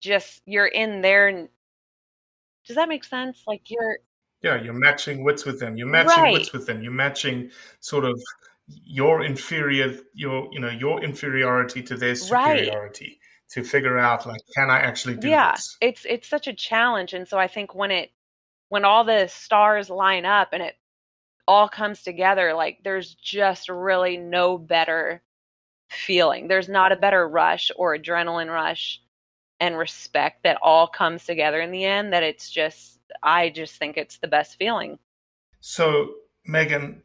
just, 0.00 0.42
you're 0.46 0.66
in 0.66 1.00
their. 1.00 1.48
Does 2.66 2.76
that 2.76 2.88
make 2.88 3.04
sense? 3.04 3.42
Like 3.46 3.70
you're, 3.70 3.98
Yeah, 4.42 4.60
you're 4.60 4.72
matching 4.74 5.22
wits 5.22 5.44
with 5.44 5.60
them. 5.60 5.76
You're 5.76 5.86
matching 5.86 6.24
Right. 6.24 6.32
wits 6.32 6.52
with 6.52 6.66
them. 6.66 6.82
You're 6.82 6.92
matching 6.92 7.50
sort 7.80 8.04
of 8.04 8.20
your 8.66 9.22
inferior, 9.24 9.96
your 10.14 10.48
you 10.52 10.58
know, 10.60 10.70
your 10.70 11.04
inferiority 11.04 11.82
to 11.82 11.96
their 11.96 12.14
Right. 12.14 12.56
superiority 12.56 13.20
to 13.50 13.62
figure 13.62 13.98
out 13.98 14.26
like, 14.26 14.40
can 14.56 14.70
I 14.70 14.80
actually 14.80 15.14
do 15.14 15.28
yeah 15.28 15.52
this? 15.52 15.76
it's 15.80 16.06
it's 16.08 16.28
such 16.28 16.46
a 16.48 16.52
challenge 16.52 17.12
and 17.12 17.28
so 17.28 17.38
i 17.38 17.46
think 17.46 17.74
when 17.74 17.90
it 17.90 18.10
when 18.70 18.84
all 18.84 19.04
the 19.04 19.28
stars 19.28 19.88
line 19.90 20.24
up 20.24 20.48
and 20.52 20.62
it 20.62 20.76
all 21.46 21.68
comes 21.68 22.02
together 22.02 22.54
like 22.54 22.78
there's 22.84 23.14
just 23.14 23.68
really 23.68 24.16
no 24.16 24.58
better 24.58 25.22
feeling 25.90 26.48
there's 26.48 26.68
not 26.68 26.92
a 26.92 26.96
better 26.96 27.28
rush 27.28 27.70
or 27.76 27.96
adrenaline 27.96 28.52
rush 28.52 29.00
and 29.60 29.78
respect 29.78 30.42
that 30.42 30.58
all 30.62 30.86
comes 30.86 31.24
together 31.24 31.60
in 31.60 31.70
the 31.70 31.84
end 31.84 32.12
that 32.12 32.22
it's 32.22 32.50
just 32.50 32.98
i 33.22 33.48
just 33.50 33.76
think 33.76 33.96
it's 33.96 34.18
the 34.18 34.28
best 34.28 34.56
feeling 34.58 34.98
So, 35.60 36.14
Megan, 36.46 37.02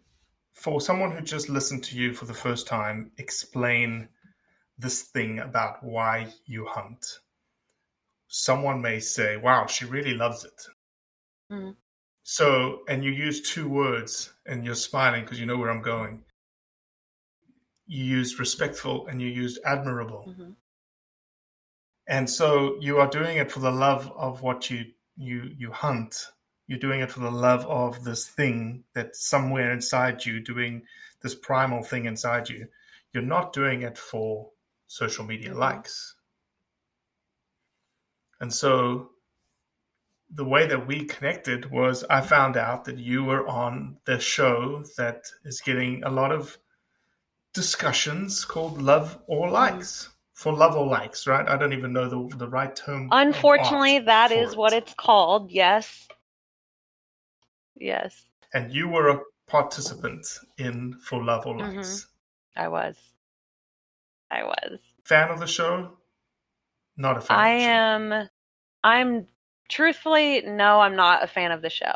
for 0.53 0.81
someone 0.81 1.11
who 1.11 1.21
just 1.21 1.49
listened 1.49 1.83
to 1.85 1.97
you 1.97 2.13
for 2.13 2.25
the 2.25 2.33
first 2.33 2.67
time, 2.67 3.11
explain 3.17 4.09
this 4.77 5.03
thing 5.03 5.39
about 5.39 5.83
why 5.83 6.33
you 6.45 6.65
hunt. 6.65 7.05
Someone 8.27 8.81
may 8.81 8.99
say, 8.99 9.37
wow, 9.37 9.65
she 9.65 9.85
really 9.85 10.13
loves 10.13 10.45
it. 10.45 10.67
Mhm. 11.51 11.75
So, 12.31 12.83
and 12.87 13.03
you 13.03 13.09
use 13.09 13.41
two 13.41 13.67
words 13.67 14.31
and 14.45 14.63
you're 14.63 14.75
smiling 14.75 15.23
because 15.23 15.39
you 15.39 15.47
know 15.47 15.57
where 15.57 15.71
I'm 15.71 15.81
going. 15.81 16.23
You 17.87 18.03
used 18.03 18.39
respectful 18.39 19.07
and 19.07 19.19
you 19.19 19.29
used 19.29 19.59
admirable. 19.65 20.25
Mhm. 20.27 20.55
And 22.05 22.29
so 22.29 22.79
you 22.79 22.99
are 22.99 23.09
doing 23.09 23.37
it 23.37 23.51
for 23.51 23.61
the 23.61 23.71
love 23.71 24.11
of 24.11 24.43
what 24.43 24.69
you 24.69 24.93
you 25.17 25.55
you 25.57 25.71
hunt. 25.71 26.27
You're 26.67 26.77
doing 26.77 26.99
it 26.99 27.11
for 27.11 27.21
the 27.21 27.31
love 27.31 27.65
of 27.65 28.03
this 28.03 28.27
thing 28.27 28.83
that's 28.93 29.25
somewhere 29.25 29.73
inside 29.73 30.23
you, 30.23 30.39
doing 30.39 30.85
this 31.21 31.33
primal 31.33 31.81
thing 31.81 32.05
inside 32.05 32.47
you. 32.47 32.67
You're 33.11 33.23
not 33.23 33.53
doing 33.53 33.81
it 33.81 33.97
for 33.97 34.51
social 34.85 35.25
media 35.25 35.49
Mhm. 35.49 35.57
likes. 35.57 36.13
And 38.39 38.53
so 38.53 39.15
the 40.31 40.45
way 40.45 40.67
that 40.67 40.85
we 40.87 41.05
connected 41.05 41.71
was 41.71 42.03
I 42.09 42.21
found 42.21 42.55
out 42.57 42.85
that 42.85 42.97
you 42.99 43.23
were 43.23 43.47
on 43.47 43.97
the 44.05 44.19
show 44.19 44.83
that 44.97 45.23
is 45.43 45.61
getting 45.61 46.03
a 46.03 46.09
lot 46.09 46.31
of 46.31 46.57
discussions 47.53 48.45
called 48.45 48.81
Love 48.81 49.17
or 49.27 49.49
Likes. 49.49 50.09
For 50.33 50.53
love 50.53 50.75
or 50.77 50.85
likes, 50.87 51.27
right? 51.27 51.45
I 51.49 51.57
don't 51.57 51.73
even 51.73 51.91
know 51.91 52.07
the, 52.07 52.37
the 52.37 52.47
right 52.47 52.73
term. 52.73 53.09
unfortunately 53.11 53.99
that 53.99 54.31
is 54.31 54.53
it. 54.53 54.57
what 54.57 54.71
it's 54.71 54.93
called 54.93 55.51
yes 55.51 56.07
yes 57.75 58.23
And 58.53 58.71
you 58.71 58.87
were 58.87 59.09
a 59.09 59.19
participant 59.47 60.25
in 60.57 60.93
For 61.03 61.21
Love 61.23 61.45
or 61.45 61.55
Mhm. 61.55 61.75
Likes. 61.75 62.07
i 62.55 62.67
was 62.69 62.95
i 64.31 64.43
was 64.43 64.79
Fan 65.03 65.29
of 65.29 65.39
the 65.39 65.47
show? 65.47 65.97
Not 66.95 67.17
a 67.17 67.21
fan. 67.21 67.37
I 67.37 67.49
of 67.49 67.57
the 67.59 67.63
show. 67.65 67.69
am 67.71 68.29
I'm 68.83 69.27
truthfully 69.69 70.41
no, 70.41 70.81
I'm 70.81 70.95
not 70.95 71.23
a 71.23 71.27
fan 71.27 71.51
of 71.51 71.61
the 71.61 71.69
show. 71.69 71.93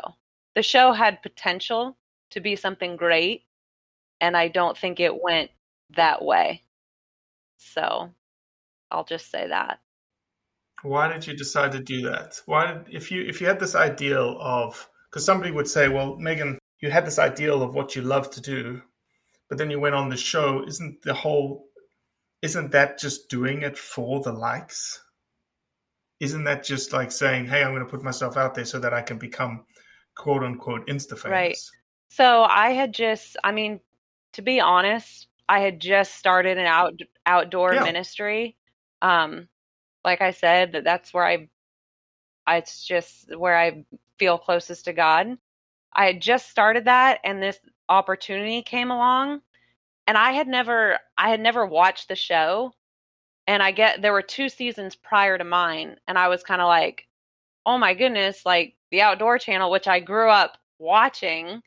The 0.54 0.62
show 0.62 0.92
had 0.92 1.22
potential 1.22 1.96
to 2.30 2.40
be 2.40 2.56
something 2.56 2.96
great 2.96 3.42
and 4.20 4.36
I 4.36 4.48
don't 4.48 4.78
think 4.78 5.00
it 5.00 5.22
went 5.22 5.50
that 5.96 6.24
way. 6.24 6.62
So, 7.58 8.10
I'll 8.90 9.04
just 9.04 9.30
say 9.30 9.48
that. 9.48 9.80
Why 10.82 11.12
did 11.12 11.26
you 11.26 11.36
decide 11.36 11.72
to 11.72 11.80
do 11.80 12.02
that? 12.02 12.40
Why 12.46 12.72
did 12.72 12.94
if 12.94 13.10
you 13.10 13.22
if 13.22 13.40
you 13.40 13.46
had 13.46 13.60
this 13.60 13.74
ideal 13.74 14.36
of 14.40 14.88
because 15.10 15.24
somebody 15.24 15.50
would 15.50 15.68
say, 15.68 15.88
well, 15.88 16.16
Megan, 16.16 16.58
you 16.80 16.90
had 16.90 17.06
this 17.06 17.18
ideal 17.18 17.62
of 17.62 17.74
what 17.74 17.96
you 17.96 18.02
love 18.02 18.30
to 18.30 18.40
do, 18.40 18.82
but 19.48 19.58
then 19.58 19.70
you 19.70 19.80
went 19.80 19.94
on 19.94 20.08
the 20.08 20.16
show. 20.16 20.64
Isn't 20.66 21.02
the 21.02 21.14
whole 21.14 21.66
isn't 22.42 22.72
that 22.72 22.98
just 22.98 23.30
doing 23.30 23.62
it 23.62 23.78
for 23.78 24.20
the 24.20 24.32
likes? 24.32 25.02
Isn't 26.20 26.44
that 26.44 26.64
just 26.64 26.92
like 26.92 27.12
saying, 27.12 27.46
"Hey, 27.46 27.62
I'm 27.62 27.72
going 27.72 27.84
to 27.84 27.90
put 27.90 28.02
myself 28.02 28.36
out 28.36 28.54
there 28.54 28.64
so 28.64 28.78
that 28.78 28.94
I 28.94 29.02
can 29.02 29.18
become 29.18 29.64
quote 30.14 30.42
unquote 30.42 30.86
insta 30.86 31.18
famous"? 31.18 31.30
Right. 31.30 31.58
So 32.08 32.44
I 32.44 32.70
had 32.72 32.94
just, 32.94 33.36
I 33.42 33.52
mean, 33.52 33.80
to 34.34 34.42
be 34.42 34.60
honest, 34.60 35.28
I 35.48 35.60
had 35.60 35.80
just 35.80 36.14
started 36.14 36.58
an 36.58 36.66
out 36.66 36.94
outdoor 37.26 37.74
Yeah. 37.74 37.82
ministry. 37.82 38.56
Um, 39.02 39.48
like 40.04 40.20
I 40.22 40.32
said, 40.32 40.72
that 40.72 40.84
that's 40.84 41.12
where 41.14 41.24
I, 41.26 41.48
I, 42.46 42.58
it's 42.58 42.84
just 42.84 43.34
where 43.36 43.56
I 43.58 43.84
feel 44.18 44.38
closest 44.38 44.86
to 44.86 44.92
God. 44.92 45.38
I 45.94 46.06
had 46.06 46.22
just 46.22 46.50
started 46.50 46.86
that, 46.86 47.20
and 47.24 47.42
this 47.42 47.58
opportunity 47.88 48.62
came 48.62 48.90
along, 48.90 49.42
and 50.06 50.18
I 50.18 50.32
had 50.32 50.48
never, 50.48 50.98
I 51.18 51.30
had 51.30 51.40
never 51.40 51.66
watched 51.66 52.08
the 52.08 52.16
show, 52.16 52.74
and 53.46 53.62
I 53.62 53.72
get 53.72 54.02
there 54.02 54.12
were 54.12 54.22
two 54.22 54.48
seasons 54.48 54.96
prior 54.96 55.38
to 55.38 55.44
mine, 55.44 55.96
and 56.08 56.18
I 56.18 56.28
was 56.28 56.42
kind 56.42 56.60
of 56.60 56.68
like, 56.68 57.06
oh 57.66 57.78
my 57.78 57.94
goodness, 57.94 58.44
like 58.46 58.74
the 58.90 59.02
Outdoor 59.02 59.38
Channel, 59.38 59.70
which 59.70 59.88
I 59.88 60.00
grew 60.00 60.30
up 60.30 60.58
watching, 60.78 61.62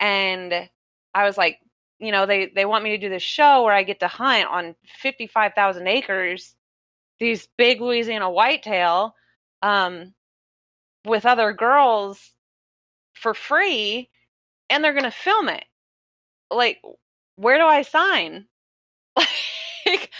and 0.00 0.68
I 1.14 1.24
was 1.24 1.38
like, 1.38 1.58
you 1.98 2.12
know, 2.12 2.26
they 2.26 2.46
they 2.54 2.64
want 2.64 2.84
me 2.84 2.90
to 2.90 2.98
do 2.98 3.08
this 3.08 3.22
show 3.22 3.62
where 3.64 3.74
I 3.74 3.84
get 3.84 4.00
to 4.00 4.08
hunt 4.08 4.46
on 4.48 4.74
fifty 4.86 5.26
five 5.26 5.54
thousand 5.54 5.86
acres, 5.86 6.54
these 7.20 7.48
big 7.56 7.80
Louisiana 7.80 8.30
whitetail, 8.30 9.14
um, 9.62 10.14
with 11.04 11.26
other 11.26 11.52
girls 11.52 12.32
for 13.14 13.34
free, 13.34 14.10
and 14.70 14.82
they're 14.82 14.94
gonna 14.94 15.10
film 15.10 15.48
it. 15.48 15.64
Like, 16.50 16.82
where 17.36 17.58
do 17.58 17.64
I 17.64 17.82
sign? 17.82 18.46
like, 19.86 20.10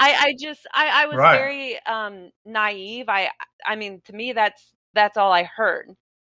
I 0.00 0.14
I 0.14 0.36
just 0.40 0.66
I 0.74 1.04
I 1.04 1.06
was 1.08 1.26
Right. 1.26 1.28
very 1.28 1.78
um 1.86 2.32
naive. 2.46 3.10
I 3.10 3.30
I 3.66 3.76
mean, 3.76 4.02
to 4.06 4.14
me, 4.14 4.32
that's 4.34 4.74
that's 4.94 5.18
all 5.18 5.32
I 5.32 5.44
heard. 5.44 5.90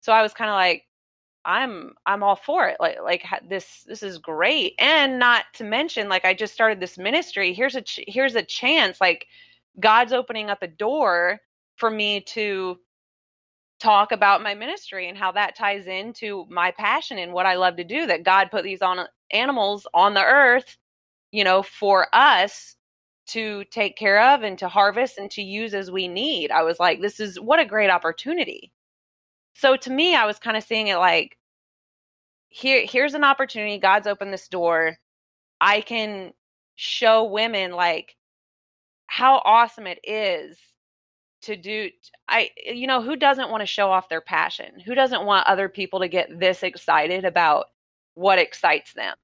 So 0.02 0.12
I 0.12 0.22
was 0.22 0.34
kind 0.34 0.50
of 0.50 0.56
like, 0.56 0.84
I'm 1.44 1.94
I'm 2.06 2.22
all 2.24 2.36
for 2.36 2.68
it. 2.68 2.78
Like 2.80 2.98
like 3.02 3.24
this 3.48 3.84
this 3.88 4.02
is 4.04 4.18
great. 4.18 4.74
And 4.80 5.18
not 5.18 5.46
to 5.54 5.64
mention 5.64 6.08
like 6.10 6.24
I 6.26 6.34
just 6.34 6.54
started 6.54 6.80
this 6.80 6.98
ministry. 6.98 7.54
Here's 7.54 7.76
a 7.76 7.82
ch- 7.82 8.04
here's 8.08 8.36
a 8.36 8.42
chance 8.44 9.00
like 9.00 9.26
God's 9.80 10.12
opening 10.14 10.50
up 10.50 10.62
a 10.62 10.68
door 10.68 11.40
for 11.78 11.90
me 11.90 12.20
to 12.22 12.78
talk 13.80 14.12
about 14.12 14.42
my 14.42 14.54
ministry 14.54 15.08
and 15.08 15.16
how 15.16 15.32
that 15.32 15.56
ties 15.56 15.86
into 15.86 16.46
my 16.50 16.70
passion 16.72 17.18
and 17.18 17.32
what 17.32 17.46
I 17.46 17.54
love 17.54 17.76
to 17.76 17.84
do 17.84 18.06
that 18.06 18.24
God 18.24 18.50
put 18.50 18.62
these 18.64 18.82
on 18.82 19.06
animals 19.30 19.86
on 19.94 20.14
the 20.14 20.24
earth, 20.24 20.76
you 21.32 21.44
know, 21.44 21.62
for 21.62 22.08
us 22.14 22.76
to 23.32 23.64
take 23.64 23.96
care 23.96 24.20
of 24.34 24.42
and 24.42 24.58
to 24.58 24.68
harvest 24.68 25.18
and 25.18 25.30
to 25.32 25.42
use 25.42 25.74
as 25.74 25.90
we 25.90 26.08
need. 26.08 26.50
I 26.50 26.62
was 26.62 26.80
like 26.80 27.00
this 27.00 27.20
is 27.20 27.38
what 27.38 27.60
a 27.60 27.64
great 27.66 27.90
opportunity. 27.90 28.72
So 29.54 29.76
to 29.76 29.90
me, 29.90 30.14
I 30.14 30.26
was 30.26 30.38
kind 30.38 30.56
of 30.56 30.64
seeing 30.64 30.88
it 30.88 30.96
like 30.96 31.36
here 32.48 32.84
here's 32.86 33.14
an 33.14 33.24
opportunity. 33.24 33.78
God's 33.78 34.06
opened 34.06 34.32
this 34.32 34.48
door. 34.48 34.98
I 35.60 35.80
can 35.82 36.32
show 36.76 37.24
women 37.24 37.72
like 37.72 38.16
how 39.06 39.42
awesome 39.44 39.86
it 39.86 40.00
is 40.04 40.58
to 41.42 41.56
do 41.56 41.90
I 42.28 42.50
you 42.64 42.86
know, 42.86 43.02
who 43.02 43.16
doesn't 43.16 43.50
want 43.50 43.62
to 43.62 43.66
show 43.66 43.90
off 43.90 44.08
their 44.08 44.20
passion? 44.20 44.80
Who 44.86 44.94
doesn't 44.94 45.24
want 45.26 45.46
other 45.46 45.68
people 45.68 46.00
to 46.00 46.08
get 46.08 46.38
this 46.40 46.62
excited 46.62 47.24
about 47.24 47.66
what 48.14 48.38
excites 48.38 48.92
them? 48.94 49.16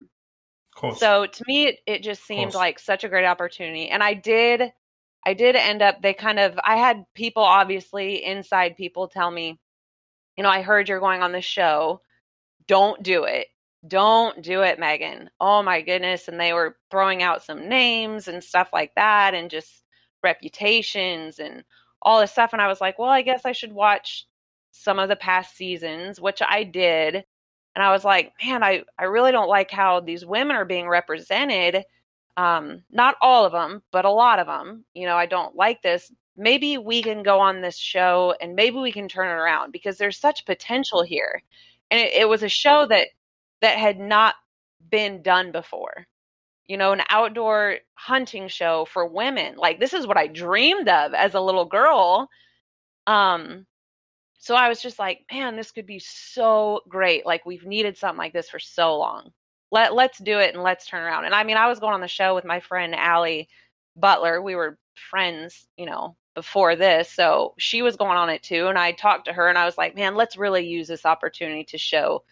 So 0.99 1.26
to 1.26 1.45
me, 1.47 1.66
it, 1.66 1.78
it 1.87 2.02
just 2.02 2.25
seemed 2.25 2.54
like 2.54 2.78
such 2.78 3.04
a 3.04 3.09
great 3.09 3.25
opportunity. 3.25 3.88
And 3.88 4.02
I 4.02 4.14
did, 4.14 4.73
I 5.25 5.35
did 5.35 5.56
end 5.56 5.83
up, 5.83 6.02
they 6.02 6.14
kind 6.14 6.38
of, 6.38 6.59
I 6.62 6.76
had 6.76 7.04
people, 7.14 7.42
obviously, 7.42 8.25
inside 8.25 8.76
people 8.76 9.09
tell 9.09 9.30
me, 9.30 9.59
you 10.37 10.42
know, 10.42 10.50
I 10.50 10.62
heard 10.62 10.88
you're 10.88 11.00
going 11.00 11.23
on 11.23 11.33
the 11.33 11.40
show. 11.40 12.02
Don't 12.66 13.02
do 13.02 13.25
it. 13.25 13.47
Don't 13.87 14.43
do 14.43 14.62
it, 14.62 14.78
Megan. 14.78 15.30
Oh 15.41 15.62
my 15.62 15.80
goodness. 15.80 16.28
And 16.28 16.39
they 16.39 16.52
were 16.52 16.76
throwing 16.91 17.23
out 17.23 17.43
some 17.43 17.69
names 17.69 18.28
and 18.28 18.43
stuff 18.43 18.69
like 18.73 18.93
that 18.97 19.34
and 19.34 19.50
just 19.50 19.82
reputations 20.23 21.39
and 21.39 21.65
all 22.02 22.21
this 22.21 22.32
stuff. 22.32 22.52
And 22.52 22.60
I 22.60 22.69
was 22.69 22.80
like, 22.80 22.99
well, 22.99 23.08
I 23.08 23.23
guess 23.23 23.43
I 23.45 23.52
should 23.52 23.73
watch 23.73 24.26
some 24.73 24.99
of 24.99 25.08
the 25.08 25.17
past 25.17 25.56
seasons, 25.56 26.21
which 26.21 26.43
I 26.47 26.65
did 26.65 27.25
and 27.76 27.82
I 27.82 27.93
was 27.93 28.04
like, 28.04 28.32
man, 28.43 28.65
I, 28.65 28.84
I 28.99 29.04
really 29.04 29.32
don't 29.32 29.50
like 29.50 29.71
how 29.71 30.00
these 30.00 30.25
women 30.25 30.56
are 30.56 30.65
being 30.65 30.89
represented. 30.89 31.84
Um, 32.39 32.82
not 32.91 33.17
all 33.21 33.45
of 33.45 33.52
them, 33.52 33.82
but 33.93 34.06
a 34.06 34.10
lot 34.10 34.39
of 34.39 34.47
them. 34.47 34.86
You 34.95 35.04
know, 35.06 35.17
I 35.17 35.26
don't 35.26 35.54
like 35.54 35.82
this. 35.82 36.10
Maybe 36.39 36.78
we 36.78 37.02
can 37.02 37.23
go 37.23 37.39
on 37.39 37.60
this 37.60 37.76
show 37.76 38.34
and 38.41 38.56
maybe 38.56 38.78
we 38.78 38.93
can 38.93 39.08
turn 39.08 39.28
it 39.28 39.41
around 39.41 39.73
because 39.73 39.99
there's 39.99 40.19
such 40.19 40.47
potential 40.47 41.02
here. 41.02 41.43
And 41.91 42.00
it, 42.00 42.15
it 42.15 42.28
was 42.30 42.43
a 42.43 42.49
show 42.49 42.86
that 42.86 43.08
that 43.60 43.76
had 43.76 43.99
not 43.99 44.36
been 44.91 45.21
done 45.21 45.52
before. 45.52 46.06
You 46.69 46.78
know, 46.78 46.93
an 46.93 47.02
outdoor 47.10 47.76
hunting 47.93 48.49
show 48.49 48.86
for 48.86 49.06
women. 49.06 49.56
Like 49.56 49.80
this 49.80 49.93
is 49.93 50.06
what 50.06 50.17
I 50.17 50.28
dreamed 50.28 50.89
of 50.89 51.12
as 51.12 51.34
a 51.34 51.41
little 51.43 51.67
girl. 51.67 52.30
Um, 53.06 53.67
so 54.47 54.54
I 54.54 54.69
was 54.69 54.80
just 54.80 55.00
like, 55.00 55.25
man, 55.32 55.56
this 55.56 55.73
could 55.73 55.87
be 55.87 55.99
so 55.99 56.82
great. 56.89 57.26
Like 57.26 57.45
we've 57.45 57.67
needed 57.67 57.99
something 57.99 58.17
like 58.17 58.32
this 58.32 58.49
for 58.49 58.61
so 58.61 58.97
long. 58.97 59.32
Let 59.73 59.93
let's 59.93 60.19
do 60.21 60.39
it 60.39 60.54
and 60.54 60.63
let's 60.63 60.87
turn 60.87 61.02
around. 61.02 61.25
And 61.25 61.35
I 61.35 61.43
mean, 61.43 61.56
I 61.56 61.67
was 61.67 61.80
going 61.80 61.95
on 61.95 62.00
the 62.00 62.06
show 62.06 62.32
with 62.37 62.45
my 62.45 62.61
friend 62.61 62.95
Allie 62.95 63.49
Butler. 63.97 64.41
We 64.41 64.54
were 64.54 64.78
friends, 65.11 65.67
you 65.76 65.85
know, 65.85 66.17
before 66.37 66.76
this. 66.76 67.11
So 67.11 67.54
she 67.59 67.82
was 67.82 67.97
going 67.97 68.17
on 68.17 68.30
it 68.30 68.45
too. 68.45 68.69
And 68.69 68.78
I 68.78 68.93
talked 68.93 69.25
to 69.25 69.32
her 69.32 69.49
and 69.49 69.59
I 69.59 69.65
was 69.65 69.76
like, 69.76 69.97
man, 69.97 70.15
let's 70.15 70.37
really 70.37 70.65
use 70.65 70.87
this 70.87 71.04
opportunity 71.04 71.65
to 71.65 71.78
show 71.78 72.23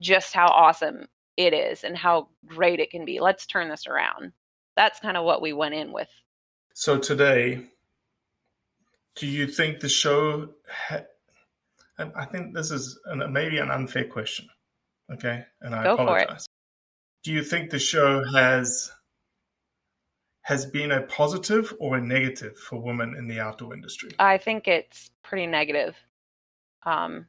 just 0.00 0.32
how 0.32 0.46
awesome 0.46 1.06
it 1.36 1.52
is 1.52 1.84
and 1.84 1.98
how 1.98 2.28
great 2.46 2.80
it 2.80 2.90
can 2.90 3.04
be. 3.04 3.20
Let's 3.20 3.44
turn 3.44 3.68
this 3.68 3.86
around. 3.86 4.32
That's 4.74 5.00
kind 5.00 5.18
of 5.18 5.24
what 5.26 5.42
we 5.42 5.52
went 5.52 5.74
in 5.74 5.92
with. 5.92 6.08
So 6.72 6.96
today, 6.96 7.66
do 9.16 9.26
you 9.26 9.46
think 9.46 9.80
the 9.80 9.90
show? 9.90 10.54
Ha- 10.70 11.02
I 11.98 12.24
think 12.26 12.54
this 12.54 12.70
is 12.70 12.98
an, 13.06 13.32
maybe 13.32 13.58
an 13.58 13.70
unfair 13.70 14.04
question. 14.04 14.48
Okay, 15.12 15.44
and 15.60 15.74
I 15.74 15.84
Go 15.84 15.94
apologize. 15.94 16.46
Do 17.24 17.32
you 17.32 17.42
think 17.42 17.70
the 17.70 17.78
show 17.78 18.22
has 18.32 18.90
has 20.42 20.64
been 20.66 20.92
a 20.92 21.02
positive 21.02 21.74
or 21.78 21.96
a 21.96 22.00
negative 22.00 22.56
for 22.56 22.80
women 22.80 23.14
in 23.18 23.26
the 23.26 23.40
outdoor 23.40 23.74
industry? 23.74 24.10
I 24.18 24.38
think 24.38 24.68
it's 24.68 25.10
pretty 25.22 25.46
negative. 25.46 25.96
Um, 26.84 27.26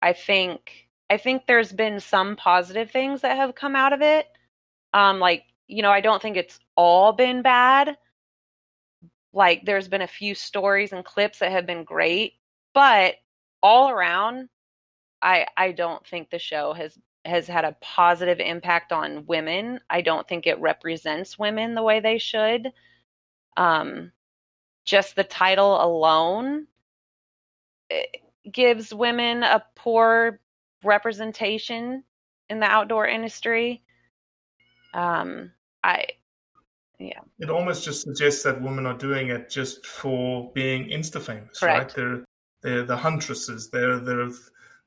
I 0.00 0.12
think 0.12 0.88
I 1.10 1.18
think 1.18 1.46
there's 1.46 1.72
been 1.72 2.00
some 2.00 2.36
positive 2.36 2.90
things 2.90 3.20
that 3.20 3.36
have 3.36 3.54
come 3.54 3.76
out 3.76 3.92
of 3.92 4.02
it. 4.02 4.26
Um, 4.92 5.18
like 5.18 5.44
you 5.66 5.82
know, 5.82 5.90
I 5.90 6.00
don't 6.00 6.20
think 6.20 6.36
it's 6.36 6.58
all 6.76 7.12
been 7.12 7.42
bad. 7.42 7.96
Like 9.32 9.64
there's 9.64 9.88
been 9.88 10.02
a 10.02 10.06
few 10.06 10.34
stories 10.34 10.92
and 10.92 11.04
clips 11.04 11.40
that 11.40 11.52
have 11.52 11.66
been 11.66 11.84
great, 11.84 12.34
but 12.72 13.16
all 13.64 13.88
around, 13.88 14.50
I 15.20 15.46
I 15.56 15.72
don't 15.72 16.06
think 16.06 16.30
the 16.30 16.38
show 16.38 16.74
has 16.74 16.96
has 17.24 17.48
had 17.48 17.64
a 17.64 17.76
positive 17.80 18.38
impact 18.38 18.92
on 18.92 19.24
women. 19.26 19.80
I 19.88 20.02
don't 20.02 20.28
think 20.28 20.46
it 20.46 20.60
represents 20.60 21.38
women 21.38 21.74
the 21.74 21.82
way 21.82 21.98
they 21.98 22.18
should. 22.18 22.70
Um, 23.56 24.12
just 24.84 25.16
the 25.16 25.24
title 25.24 25.82
alone 25.82 26.66
eh, 27.90 28.02
gives 28.52 28.92
women 28.92 29.42
a 29.42 29.64
poor 29.74 30.40
representation 30.82 32.04
in 32.50 32.60
the 32.60 32.66
outdoor 32.66 33.08
industry. 33.08 33.82
Um, 34.92 35.52
I, 35.82 36.08
yeah, 36.98 37.20
It 37.38 37.48
almost 37.48 37.84
just 37.84 38.02
suggests 38.02 38.42
that 38.42 38.60
women 38.60 38.84
are 38.84 38.98
doing 38.98 39.30
it 39.30 39.48
just 39.48 39.86
for 39.86 40.52
being 40.52 40.90
insta 40.90 41.22
famous, 41.22 41.62
right? 41.62 41.92
They're 41.94 42.24
they're 42.64 42.82
the 42.82 42.96
huntresses. 42.96 43.68
They're 43.70 44.00
they're 44.00 44.30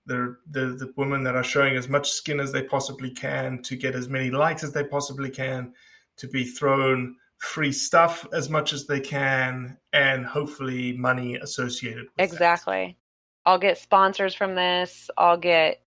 they're 0.08 0.40
they're 0.50 0.74
the 0.74 0.92
women 0.98 1.24
that 1.24 1.36
are 1.36 1.44
showing 1.44 1.78
as 1.78 1.88
much 1.88 2.10
skin 2.10 2.40
as 2.40 2.52
they 2.52 2.64
possibly 2.64 3.12
can 3.12 3.62
to 3.62 3.78
get 3.78 3.96
as 3.96 4.10
many 4.10 4.32
likes 4.32 4.64
as 4.64 4.74
they 4.74 4.84
possibly 4.84 5.30
can, 5.30 5.74
to 6.18 6.28
be 6.28 6.44
thrown 6.44 7.16
free 7.38 7.72
stuff 7.72 8.26
as 8.34 8.50
much 8.50 8.74
as 8.74 8.88
they 8.88 9.00
can, 9.00 9.78
and 9.94 10.26
hopefully 10.26 10.98
money 10.98 11.36
associated 11.36 12.06
with 12.06 12.16
that. 12.18 12.24
exactly. 12.24 12.98
I'll 13.46 13.60
get 13.60 13.78
sponsors 13.78 14.34
from 14.34 14.56
this. 14.56 15.10
I'll 15.16 15.38
get, 15.38 15.82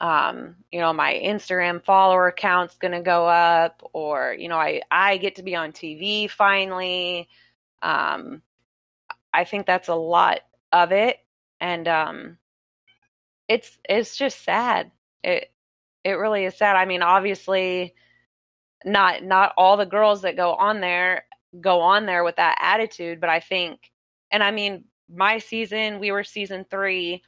um, 0.00 0.56
you 0.72 0.80
know, 0.80 0.92
my 0.92 1.14
Instagram 1.14 1.82
follower 1.82 2.32
count's 2.32 2.76
going 2.76 2.92
to 2.92 3.02
go 3.02 3.28
up, 3.28 3.88
or 3.92 4.34
you 4.36 4.48
know, 4.48 4.58
I 4.58 4.82
I 4.90 5.18
get 5.18 5.36
to 5.36 5.44
be 5.44 5.54
on 5.54 5.70
TV 5.70 6.28
finally. 6.28 7.28
Um, 7.82 8.42
I 9.32 9.44
think 9.44 9.64
that's 9.64 9.86
a 9.86 9.94
lot 9.94 10.40
of 10.72 10.92
it, 10.92 11.18
and 11.60 11.86
um, 11.88 12.38
it's 13.48 13.78
it's 13.88 14.16
just 14.16 14.44
sad. 14.44 14.90
It 15.24 15.50
it 16.04 16.12
really 16.12 16.44
is 16.44 16.56
sad. 16.56 16.76
I 16.76 16.84
mean, 16.86 17.02
obviously, 17.02 17.94
not 18.84 19.22
not 19.22 19.52
all 19.56 19.76
the 19.76 19.86
girls 19.86 20.22
that 20.22 20.36
go 20.36 20.54
on 20.54 20.80
there 20.80 21.24
go 21.60 21.80
on 21.80 22.06
there 22.06 22.22
with 22.24 22.36
that 22.36 22.58
attitude, 22.60 23.20
but 23.20 23.30
I 23.30 23.40
think 23.40 23.90
and 24.30 24.42
I 24.42 24.50
mean 24.52 24.84
my 25.12 25.38
season, 25.38 25.98
we 25.98 26.12
were 26.12 26.22
season 26.22 26.64
3 26.70 27.22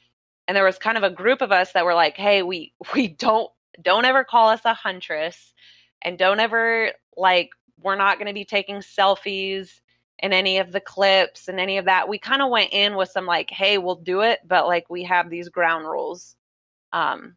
and 0.47 0.57
there 0.57 0.65
was 0.65 0.79
kind 0.79 0.97
of 0.97 1.03
a 1.03 1.11
group 1.11 1.41
of 1.43 1.53
us 1.53 1.73
that 1.73 1.85
were 1.85 1.95
like, 1.95 2.17
"Hey, 2.17 2.43
we 2.43 2.73
we 2.95 3.09
don't 3.09 3.51
don't 3.81 4.05
ever 4.05 4.25
call 4.25 4.49
us 4.51 4.65
a 4.65 4.75
huntress 4.75 5.55
and 6.03 6.19
don't 6.19 6.41
ever 6.41 6.93
like 7.17 7.51
we're 7.81 7.97
not 7.97 8.19
going 8.19 8.29
to 8.29 8.35
be 8.35 8.45
taking 8.45 8.77
selfies 8.77 9.81
in 10.23 10.33
any 10.33 10.59
of 10.59 10.73
the 10.73 10.81
clips 10.81 11.49
and 11.49 11.61
any 11.61 11.79
of 11.79 11.87
that. 11.87 12.09
We 12.09 12.19
kind 12.19 12.41
of 12.41 12.51
went 12.51 12.73
in 12.73 12.97
with 12.97 13.11
some 13.11 13.27
like, 13.27 13.51
hey, 13.51 13.77
we'll 13.77 13.97
do 13.97 14.21
it, 14.23 14.39
but 14.47 14.67
like 14.67 14.89
we 14.89 15.05
have 15.05 15.29
these 15.29 15.49
ground 15.49 15.85
rules. 15.85 16.37
Um, 16.93 17.37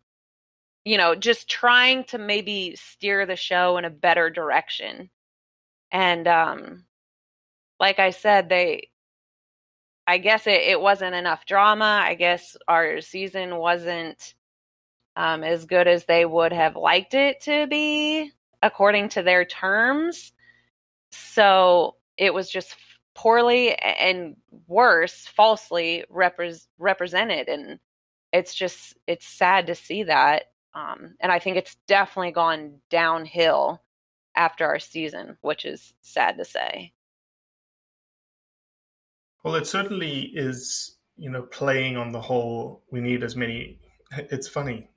you 0.86 0.98
know, 0.98 1.16
just 1.16 1.50
trying 1.50 2.04
to 2.06 2.20
maybe 2.20 2.76
steer 2.76 3.26
the 3.26 3.36
show 3.36 3.78
in 3.78 3.86
a 3.86 3.90
better 3.90 4.30
direction. 4.30 5.10
And 5.92 6.28
um 6.28 6.86
like 7.80 8.00
I 8.00 8.12
said, 8.12 8.50
they 8.50 8.90
I 10.08 10.20
guess 10.20 10.46
it, 10.46 10.62
it 10.62 10.80
wasn't 10.80 11.16
enough 11.16 11.46
drama. 11.48 12.04
I 12.06 12.14
guess 12.14 12.56
our 12.68 13.02
season 13.02 13.56
wasn't 13.58 14.36
um, 15.16 15.44
as 15.44 15.66
good 15.66 15.88
as 15.88 16.06
they 16.06 16.26
would 16.26 16.54
have 16.54 16.76
liked 16.76 17.16
it 17.16 17.42
to 17.42 17.66
be 17.68 18.32
according 18.62 19.10
to 19.10 19.24
their 19.24 19.46
terms. 19.46 20.32
So 21.12 21.96
it 22.18 22.34
was 22.34 22.50
just 22.50 22.76
poorly 23.16 23.76
and 23.76 24.36
worse, 24.68 25.28
falsely 25.36 26.04
repre- 26.14 26.66
represented. 26.78 27.48
And 27.48 27.80
it's 28.32 28.54
just, 28.54 28.96
it's 29.08 29.28
sad 29.28 29.68
to 29.68 29.76
see 29.76 30.04
that. 30.04 30.44
Um, 30.74 31.16
and 31.22 31.32
I 31.32 31.40
think 31.40 31.56
it's 31.58 31.78
definitely 31.88 32.32
gone 32.32 32.82
downhill 32.90 33.82
after 34.36 34.66
our 34.66 34.80
season, 34.80 35.38
which 35.42 35.66
is 35.66 35.94
sad 36.02 36.38
to 36.38 36.46
say. 36.46 36.92
Well, 39.44 39.56
it 39.56 39.68
certainly 39.68 40.32
is, 40.34 40.98
you 41.16 41.30
know, 41.30 41.44
playing 41.44 41.98
on 41.98 42.12
the 42.12 42.22
whole, 42.22 42.84
we 42.92 43.00
need 43.00 43.24
as 43.24 43.36
many. 43.36 43.80
It's 44.18 44.48
funny 44.48 44.90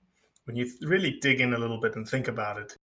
when 0.44 0.56
you 0.56 0.66
really 0.82 1.18
dig 1.20 1.40
in 1.40 1.54
a 1.54 1.58
little 1.58 1.80
bit 1.80 1.96
and 1.96 2.08
think 2.08 2.28
about 2.28 2.58
it. 2.58 2.76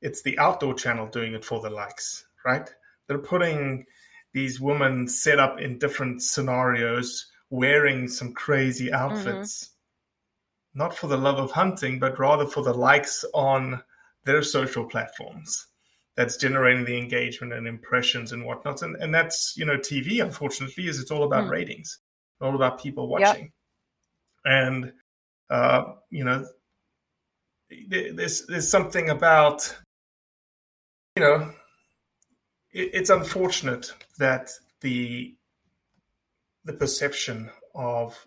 It's 0.00 0.22
the 0.22 0.38
outdoor 0.38 0.74
channel 0.74 1.06
doing 1.06 1.34
it 1.34 1.44
for 1.44 1.60
the 1.60 1.70
likes, 1.70 2.26
right? 2.44 2.68
They're 3.08 3.18
putting 3.18 3.86
these 4.32 4.60
women 4.60 5.06
set 5.08 5.38
up 5.38 5.60
in 5.60 5.78
different 5.78 6.22
scenarios 6.22 7.26
wearing 7.50 8.08
some 8.08 8.32
crazy 8.32 8.92
outfits. 8.92 9.64
Mm-hmm. 9.64 10.78
Not 10.80 10.96
for 10.96 11.06
the 11.06 11.16
love 11.16 11.38
of 11.38 11.52
hunting, 11.52 12.00
but 12.00 12.18
rather 12.18 12.46
for 12.46 12.64
the 12.64 12.74
likes 12.74 13.24
on 13.32 13.80
their 14.24 14.42
social 14.42 14.84
platforms. 14.84 15.68
That's 16.16 16.36
generating 16.36 16.84
the 16.84 16.98
engagement 16.98 17.52
and 17.52 17.66
impressions 17.66 18.32
and 18.32 18.44
whatnot. 18.44 18.82
And, 18.82 18.96
and 18.96 19.14
that's, 19.14 19.54
you 19.56 19.64
know, 19.64 19.76
TV, 19.76 20.22
unfortunately, 20.22 20.88
is 20.88 20.98
it's 20.98 21.10
all 21.12 21.24
about 21.24 21.44
mm. 21.44 21.50
ratings, 21.50 21.98
all 22.40 22.56
about 22.56 22.82
people 22.82 23.08
watching. 23.08 23.42
Yep. 23.42 23.50
And, 24.46 24.92
uh, 25.50 25.84
you 26.10 26.24
know, 26.24 26.44
there's, 27.88 28.46
there's 28.46 28.68
something 28.68 29.10
about, 29.10 29.76
you 31.16 31.22
know, 31.22 31.52
it's 32.74 33.10
unfortunate 33.10 33.92
that 34.18 34.50
the 34.80 35.34
the 36.64 36.72
perception 36.72 37.50
of 37.74 38.26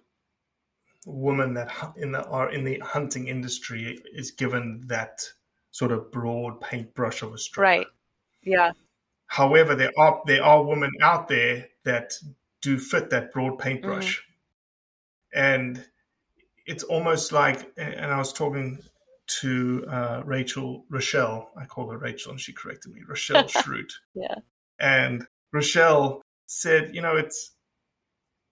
women 1.05 1.53
that 1.53 1.71
in 1.97 2.11
the, 2.11 2.23
are 2.25 2.51
in 2.51 2.63
the 2.63 2.79
hunting 2.79 3.27
industry 3.27 3.99
is 4.13 4.31
given 4.31 4.83
that 4.87 5.21
sort 5.71 5.91
of 5.91 6.11
broad 6.11 6.61
paintbrush 6.61 7.21
of 7.21 7.33
a 7.33 7.37
stroke. 7.37 7.63
Right. 7.63 7.87
Yeah. 8.43 8.71
However, 9.27 9.75
there 9.75 9.91
are 9.97 10.21
there 10.25 10.43
are 10.43 10.63
women 10.63 10.91
out 11.01 11.27
there 11.27 11.67
that 11.83 12.13
do 12.61 12.79
fit 12.79 13.09
that 13.09 13.33
broad 13.33 13.59
paintbrush, 13.59 14.19
mm-hmm. 14.19 15.39
and 15.39 15.85
it's 16.65 16.83
almost 16.83 17.33
like. 17.33 17.69
And 17.77 18.11
I 18.11 18.17
was 18.17 18.31
talking 18.31 18.79
to 19.27 19.85
uh, 19.89 20.21
Rachel 20.25 20.85
Rochelle. 20.89 21.51
I 21.57 21.65
call 21.65 21.89
her 21.91 21.97
Rachel, 21.97 22.31
and 22.31 22.41
she 22.41 22.53
corrected 22.53 22.93
me. 22.93 23.01
Rochelle 23.07 23.43
Schrute. 23.47 23.93
yeah. 24.13 24.35
And 24.79 25.25
Rochelle 25.51 26.21
said, 26.45 26.95
you 26.95 27.01
know, 27.01 27.15
it's 27.15 27.53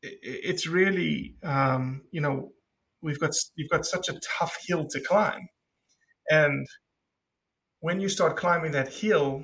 it's 0.01 0.67
really, 0.67 1.35
um, 1.43 2.03
you 2.11 2.21
know, 2.21 2.51
we've 3.01 3.19
got 3.19 3.31
you've 3.55 3.69
got 3.69 3.85
such 3.85 4.09
a 4.09 4.19
tough 4.19 4.57
hill 4.67 4.85
to 4.89 4.99
climb, 4.99 5.47
and 6.29 6.67
when 7.79 7.99
you 7.99 8.09
start 8.09 8.37
climbing 8.37 8.71
that 8.71 8.91
hill, 8.91 9.43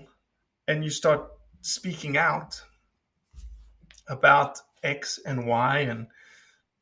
and 0.67 0.83
you 0.83 0.89
start 0.89 1.27
speaking 1.61 2.17
out 2.17 2.61
about 4.07 4.59
X 4.83 5.19
and 5.25 5.47
Y, 5.47 5.79
and 5.79 6.07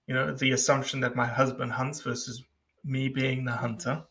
you 0.07 0.13
know, 0.15 0.33
the 0.33 0.51
assumption 0.51 1.01
that 1.01 1.15
my 1.15 1.27
husband 1.27 1.71
hunts 1.71 2.01
versus 2.01 2.43
me 2.83 3.09
being 3.09 3.45
the 3.45 3.51
hunter 3.51 4.03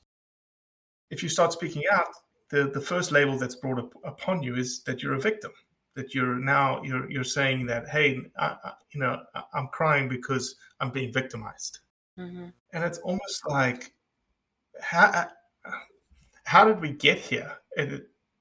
if 1.11 1.23
you 1.23 1.29
start 1.29 1.53
speaking 1.53 1.85
out, 1.93 2.09
the, 2.51 2.71
the 2.73 2.81
first 2.81 3.13
label 3.13 3.39
that's 3.39 3.55
brought 3.55 3.79
up 3.79 3.93
upon 4.05 4.43
you 4.43 4.57
is 4.57 4.83
that 4.85 5.03
you're 5.03 5.15
a 5.15 5.21
victim. 5.21 5.53
That 5.95 6.15
you're 6.15 6.37
now 6.37 6.81
you're 6.85 7.11
you're 7.11 7.25
saying 7.25 7.67
that 7.67 7.89
hey, 7.89 8.21
I, 8.39 8.57
I, 8.63 8.73
you 8.93 9.01
know, 9.01 9.21
I, 9.35 9.43
am 9.55 9.69
crying 9.73 10.09
because 10.09 10.55
I'm 10.79 10.93
being 10.93 11.13
victimized, 11.13 11.81
mm-hmm. 12.17 12.47
and 12.73 12.85
it's 12.85 12.99
almost 12.99 13.43
like 13.49 13.93
how 14.81 15.27
how 16.45 16.65
did 16.65 16.81
we 16.81 16.93
get 16.93 17.19
here? 17.19 17.53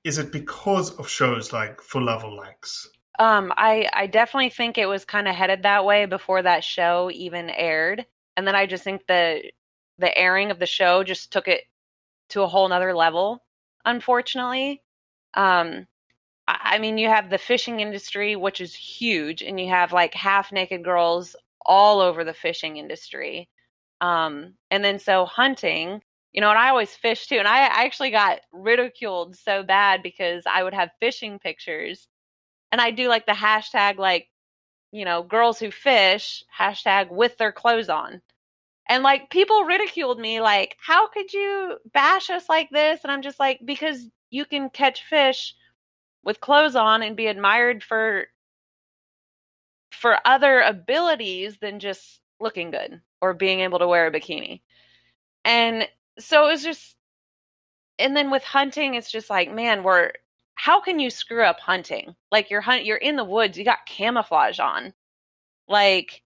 Is 0.03 0.19
it 0.19 0.31
because 0.31 0.91
of 0.99 1.09
shows 1.09 1.51
like 1.51 1.81
For 1.81 1.99
Love 1.99 2.23
or 2.23 2.31
Likes? 2.31 2.87
Um, 3.19 3.51
I 3.57 3.89
I 3.93 4.05
definitely 4.05 4.51
think 4.51 4.77
it 4.77 4.85
was 4.85 5.03
kind 5.03 5.27
of 5.27 5.35
headed 5.35 5.63
that 5.63 5.83
way 5.83 6.05
before 6.05 6.43
that 6.43 6.63
show 6.63 7.09
even 7.11 7.49
aired, 7.49 8.05
and 8.35 8.47
then 8.47 8.55
I 8.55 8.67
just 8.67 8.83
think 8.83 9.07
the 9.07 9.41
the 9.97 10.15
airing 10.15 10.51
of 10.51 10.59
the 10.59 10.67
show 10.67 11.03
just 11.03 11.33
took 11.33 11.47
it 11.47 11.63
to 12.29 12.43
a 12.43 12.47
whole 12.47 12.67
nother 12.69 12.95
level, 12.95 13.43
unfortunately. 13.85 14.81
Um, 15.33 15.87
I 16.47 16.79
mean, 16.79 16.97
you 16.97 17.09
have 17.09 17.29
the 17.29 17.37
fishing 17.37 17.81
industry, 17.81 18.35
which 18.35 18.61
is 18.61 18.73
huge, 18.73 19.41
and 19.41 19.59
you 19.59 19.69
have 19.69 19.91
like 19.93 20.13
half 20.13 20.51
naked 20.51 20.83
girls 20.83 21.35
all 21.65 21.99
over 21.99 22.23
the 22.23 22.33
fishing 22.33 22.77
industry. 22.77 23.49
Um, 24.01 24.55
and 24.71 24.83
then 24.83 24.99
so 24.99 25.25
hunting, 25.25 26.01
you 26.33 26.41
know, 26.41 26.49
and 26.49 26.59
I 26.59 26.69
always 26.69 26.93
fish 26.95 27.27
too. 27.27 27.37
And 27.37 27.47
I 27.47 27.59
actually 27.61 28.11
got 28.11 28.41
ridiculed 28.53 29.35
so 29.35 29.63
bad 29.63 30.03
because 30.03 30.43
I 30.47 30.63
would 30.63 30.73
have 30.73 30.91
fishing 31.01 31.39
pictures 31.39 32.07
and 32.71 32.81
I 32.81 32.91
do 32.91 33.07
like 33.09 33.25
the 33.25 33.31
hashtag, 33.33 33.97
like, 33.97 34.29
you 34.91 35.05
know, 35.05 35.23
girls 35.23 35.59
who 35.59 35.71
fish, 35.71 36.43
hashtag 36.57 37.11
with 37.11 37.37
their 37.37 37.51
clothes 37.51 37.89
on. 37.89 38.21
And 38.89 39.03
like 39.03 39.29
people 39.29 39.63
ridiculed 39.63 40.19
me, 40.19 40.39
like, 40.39 40.77
how 40.79 41.07
could 41.07 41.33
you 41.33 41.77
bash 41.93 42.29
us 42.29 42.47
like 42.47 42.69
this? 42.69 43.01
And 43.03 43.11
I'm 43.11 43.21
just 43.21 43.39
like, 43.39 43.59
because 43.65 44.07
you 44.29 44.45
can 44.45 44.69
catch 44.69 45.03
fish 45.03 45.53
with 46.23 46.41
clothes 46.41 46.75
on 46.75 47.03
and 47.03 47.15
be 47.15 47.27
admired 47.27 47.83
for 47.83 48.25
for 49.91 50.17
other 50.25 50.61
abilities 50.61 51.57
than 51.59 51.79
just 51.79 52.21
looking 52.39 52.71
good 52.71 53.01
or 53.21 53.33
being 53.33 53.61
able 53.61 53.79
to 53.79 53.87
wear 53.87 54.07
a 54.07 54.11
bikini. 54.11 54.61
And 55.43 55.87
so 56.19 56.47
it 56.47 56.51
was 56.51 56.63
just 56.63 56.95
and 57.99 58.15
then 58.15 58.31
with 58.31 58.43
hunting 58.43 58.95
it's 58.95 59.11
just 59.11 59.29
like 59.29 59.51
man 59.51 59.83
we're 59.83 60.11
how 60.55 60.81
can 60.81 60.99
you 60.99 61.09
screw 61.09 61.43
up 61.43 61.59
hunting 61.59 62.15
like 62.31 62.49
you're 62.49 62.61
hunt 62.61 62.85
you're 62.85 62.97
in 62.97 63.15
the 63.15 63.23
woods 63.23 63.57
you 63.57 63.63
got 63.63 63.85
camouflage 63.87 64.59
on 64.59 64.93
like 65.67 66.21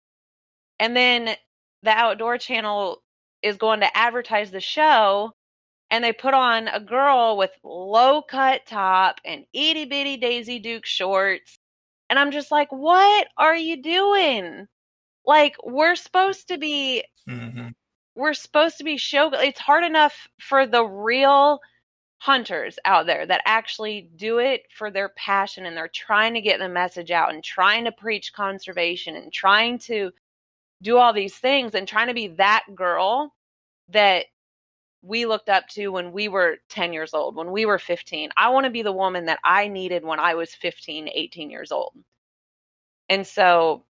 and 0.80 0.96
then 0.96 1.36
the 1.84 1.92
outdoor 1.92 2.38
channel 2.38 3.02
is 3.42 3.58
going 3.58 3.80
to 3.80 3.98
advertise 3.98 4.52
the 4.52 4.60
show 4.60 5.34
and 5.90 6.04
they 6.04 6.14
put 6.14 6.34
on 6.34 6.68
a 6.70 6.80
girl 6.80 7.38
with 7.38 7.52
low 7.64 8.22
cut 8.22 8.66
top 8.66 9.20
and 9.26 9.46
itty 9.54 9.86
bitty 9.86 10.18
Daisy 10.18 10.58
Duke 10.60 10.86
shorts. 10.86 11.58
And 12.10 12.18
I'm 12.18 12.32
just 12.32 12.52
like, 12.52 12.72
what 12.72 13.28
are 13.38 13.56
you 13.56 13.82
doing? 13.82 14.68
Like, 15.26 15.56
we're 15.64 15.96
supposed 15.96 16.48
to 16.48 16.58
be, 16.58 17.04
mm-hmm. 17.30 17.70
we're 18.16 18.34
supposed 18.34 18.78
to 18.80 18.84
be 18.84 18.98
show. 18.98 19.30
It's 19.34 19.60
hard 19.60 19.84
enough 19.84 20.28
for 20.40 20.66
the 20.66 20.84
real 20.84 21.60
hunters 22.18 22.78
out 22.86 23.06
there 23.08 23.26
that 23.26 23.42
actually 23.46 24.10
do 24.16 24.38
it 24.38 24.64
for 24.78 24.92
their 24.92 25.10
passion 25.18 25.66
and 25.66 25.76
they're 25.76 25.90
trying 25.94 26.34
to 26.36 26.42
get 26.42 26.60
the 26.60 26.70
message 26.70 27.12
out 27.12 27.34
and 27.34 27.44
trying 27.44 27.84
to 27.84 27.92
preach 27.92 28.34
conservation 28.34 29.16
and 29.16 29.34
trying 29.34 29.80
to 29.80 30.12
do 30.82 30.98
all 30.98 31.14
these 31.14 31.36
things 31.36 31.76
and 31.76 31.88
trying 31.88 32.08
to 32.08 32.14
be 32.14 32.28
that 32.28 32.64
girl 32.76 33.34
that 33.90 34.26
we 35.02 35.26
looked 35.26 35.50
up 35.50 35.68
to 35.68 35.90
when 35.90 36.12
we 36.12 36.28
were 36.28 36.58
10 36.70 36.94
years 36.94 37.14
old, 37.14 37.36
when 37.36 37.52
we 37.52 37.66
were 37.66 37.80
15. 37.80 38.30
I 38.38 38.50
want 38.50 38.66
to 38.66 38.70
be 38.70 38.84
the 38.84 38.92
woman 38.92 39.26
that 39.26 39.40
I 39.44 39.68
needed 39.68 40.04
when 40.04 40.20
I 40.20 40.36
was 40.36 40.54
15, 40.54 41.10
18 41.14 41.50
years 41.50 41.72
old. 41.72 41.94
And 43.10 43.26
so 43.26 43.84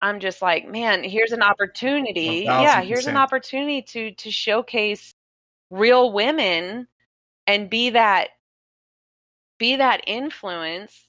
I'm 0.00 0.20
just 0.20 0.40
like, 0.40 0.68
man, 0.68 1.02
here's 1.02 1.32
an 1.32 1.42
opportunity. 1.42 2.44
Yeah, 2.44 2.82
here's 2.82 3.06
an 3.06 3.16
opportunity 3.16 3.82
to 3.82 4.12
to 4.12 4.30
showcase 4.30 5.12
real 5.70 6.12
women 6.12 6.86
and 7.46 7.68
be 7.68 7.90
that 7.90 8.28
be 9.58 9.76
that 9.76 10.02
influence 10.06 11.07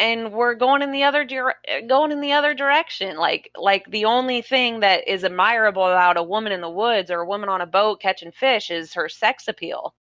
and 0.00 0.32
we're 0.32 0.54
going 0.54 0.82
in 0.82 0.92
the 0.92 1.04
other 1.04 1.24
dire- 1.24 1.60
going 1.86 2.10
in 2.10 2.20
the 2.22 2.32
other 2.32 2.54
direction. 2.54 3.16
Like 3.18 3.50
like 3.56 3.88
the 3.90 4.06
only 4.06 4.42
thing 4.42 4.80
that 4.80 5.06
is 5.06 5.24
admirable 5.24 5.84
about 5.84 6.16
a 6.16 6.22
woman 6.22 6.52
in 6.52 6.62
the 6.62 6.70
woods 6.70 7.10
or 7.10 7.20
a 7.20 7.26
woman 7.26 7.50
on 7.50 7.60
a 7.60 7.66
boat 7.66 8.00
catching 8.00 8.32
fish 8.32 8.70
is 8.70 8.94
her 8.94 9.08
sex 9.08 9.46
appeal. 9.48 9.94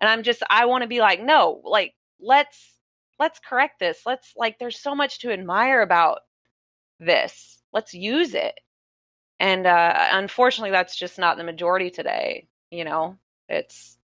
And 0.00 0.10
i'm 0.10 0.22
just 0.24 0.42
i 0.50 0.66
want 0.66 0.82
to 0.82 0.88
be 0.88 1.00
like 1.00 1.22
no 1.22 1.60
like 1.64 1.94
let's 2.20 2.74
let's 3.18 3.38
correct 3.38 3.78
this. 3.80 4.02
Let's 4.06 4.32
like 4.36 4.58
there's 4.58 4.80
so 4.80 4.94
much 4.94 5.20
to 5.20 5.32
admire 5.32 5.82
about 5.82 6.20
this. 6.98 7.58
Let's 7.72 7.94
use 7.94 8.34
it. 8.34 8.58
And 9.40 9.66
uh 9.66 10.08
unfortunately 10.12 10.72
that's 10.72 10.96
just 10.96 11.18
not 11.18 11.36
the 11.38 11.44
majority 11.44 11.90
today 11.90 12.48
you 12.70 12.84
know? 12.84 13.16
It's 13.48 13.98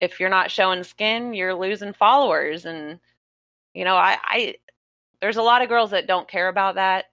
if 0.00 0.20
you're 0.20 0.28
not 0.30 0.50
showing 0.50 0.82
skin 0.84 1.34
you're 1.34 1.54
losing 1.54 1.92
followers 1.92 2.64
and 2.66 3.00
you 3.74 3.84
know 3.84 3.96
i 3.96 4.18
i 4.24 4.54
there's 5.20 5.36
a 5.36 5.42
lot 5.42 5.62
of 5.62 5.68
girls 5.68 5.90
that 5.90 6.06
don't 6.06 6.28
care 6.28 6.48
about 6.48 6.74
that 6.76 7.06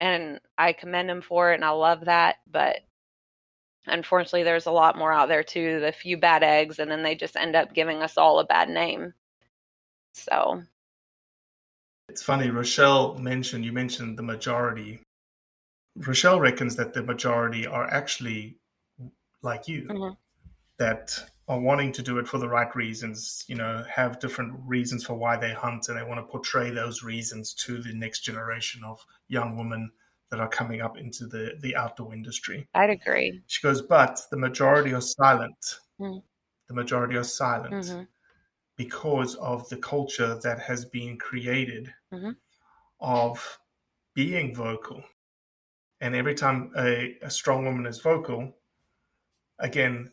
and 0.00 0.40
i 0.58 0.72
commend 0.72 1.08
them 1.08 1.22
for 1.22 1.52
it 1.52 1.56
and 1.56 1.64
i 1.64 1.70
love 1.70 2.04
that 2.04 2.36
but 2.50 2.76
unfortunately 3.86 4.42
there's 4.42 4.66
a 4.66 4.70
lot 4.70 4.98
more 4.98 5.12
out 5.12 5.28
there 5.28 5.44
too 5.44 5.80
the 5.80 5.92
few 5.92 6.16
bad 6.16 6.42
eggs 6.42 6.78
and 6.78 6.90
then 6.90 7.02
they 7.02 7.14
just 7.14 7.36
end 7.36 7.54
up 7.54 7.72
giving 7.72 8.02
us 8.02 8.18
all 8.18 8.40
a 8.40 8.44
bad 8.44 8.68
name 8.68 9.14
so 10.12 10.62
It's 12.08 12.22
funny, 12.22 12.50
Rochelle 12.50 13.18
mentioned, 13.18 13.64
you 13.64 13.72
mentioned 13.72 14.16
the 14.16 14.22
majority. 14.22 15.00
Rochelle 15.96 16.40
reckons 16.40 16.76
that 16.76 16.94
the 16.94 17.02
majority 17.02 17.66
are 17.66 17.86
actually 17.92 18.56
like 19.42 19.68
you, 19.68 19.82
Mhm. 19.88 20.16
that 20.78 21.18
are 21.48 21.60
wanting 21.60 21.92
to 21.92 22.02
do 22.02 22.18
it 22.18 22.26
for 22.26 22.38
the 22.38 22.48
right 22.48 22.74
reasons, 22.74 23.44
you 23.46 23.54
know, 23.54 23.84
have 23.88 24.18
different 24.18 24.52
reasons 24.64 25.04
for 25.04 25.14
why 25.14 25.36
they 25.36 25.52
hunt, 25.52 25.88
and 25.88 25.96
they 25.96 26.02
want 26.02 26.18
to 26.18 26.30
portray 26.30 26.70
those 26.70 27.02
reasons 27.02 27.54
to 27.54 27.80
the 27.82 27.94
next 27.94 28.20
generation 28.20 28.82
of 28.84 29.04
young 29.28 29.56
women 29.56 29.90
that 30.30 30.40
are 30.40 30.48
coming 30.48 30.80
up 30.80 30.98
into 30.98 31.26
the, 31.28 31.52
the 31.60 31.76
outdoor 31.76 32.12
industry. 32.12 32.68
i'd 32.74 32.90
agree 32.90 33.40
She 33.46 33.62
goes, 33.62 33.80
but 33.82 34.20
the 34.30 34.36
majority 34.36 34.92
are 34.92 35.00
silent. 35.00 35.78
Mm. 36.00 36.22
The 36.68 36.74
majority 36.74 37.16
are 37.16 37.22
silent 37.24 37.74
Mhm. 37.74 38.08
because 38.76 39.36
of 39.36 39.68
the 39.68 39.76
culture 39.76 40.34
that 40.40 40.58
has 40.58 40.84
been 40.84 41.16
created 41.16 41.94
Mhm. 42.12 42.36
of 42.98 43.60
being 44.14 44.52
vocal. 44.54 45.04
And 46.00 46.14
every 46.16 46.34
time 46.34 46.72
a, 46.76 47.16
a 47.22 47.30
strong 47.30 47.64
woman 47.64 47.86
is 47.86 48.00
vocal, 48.00 48.58
again, 49.60 50.12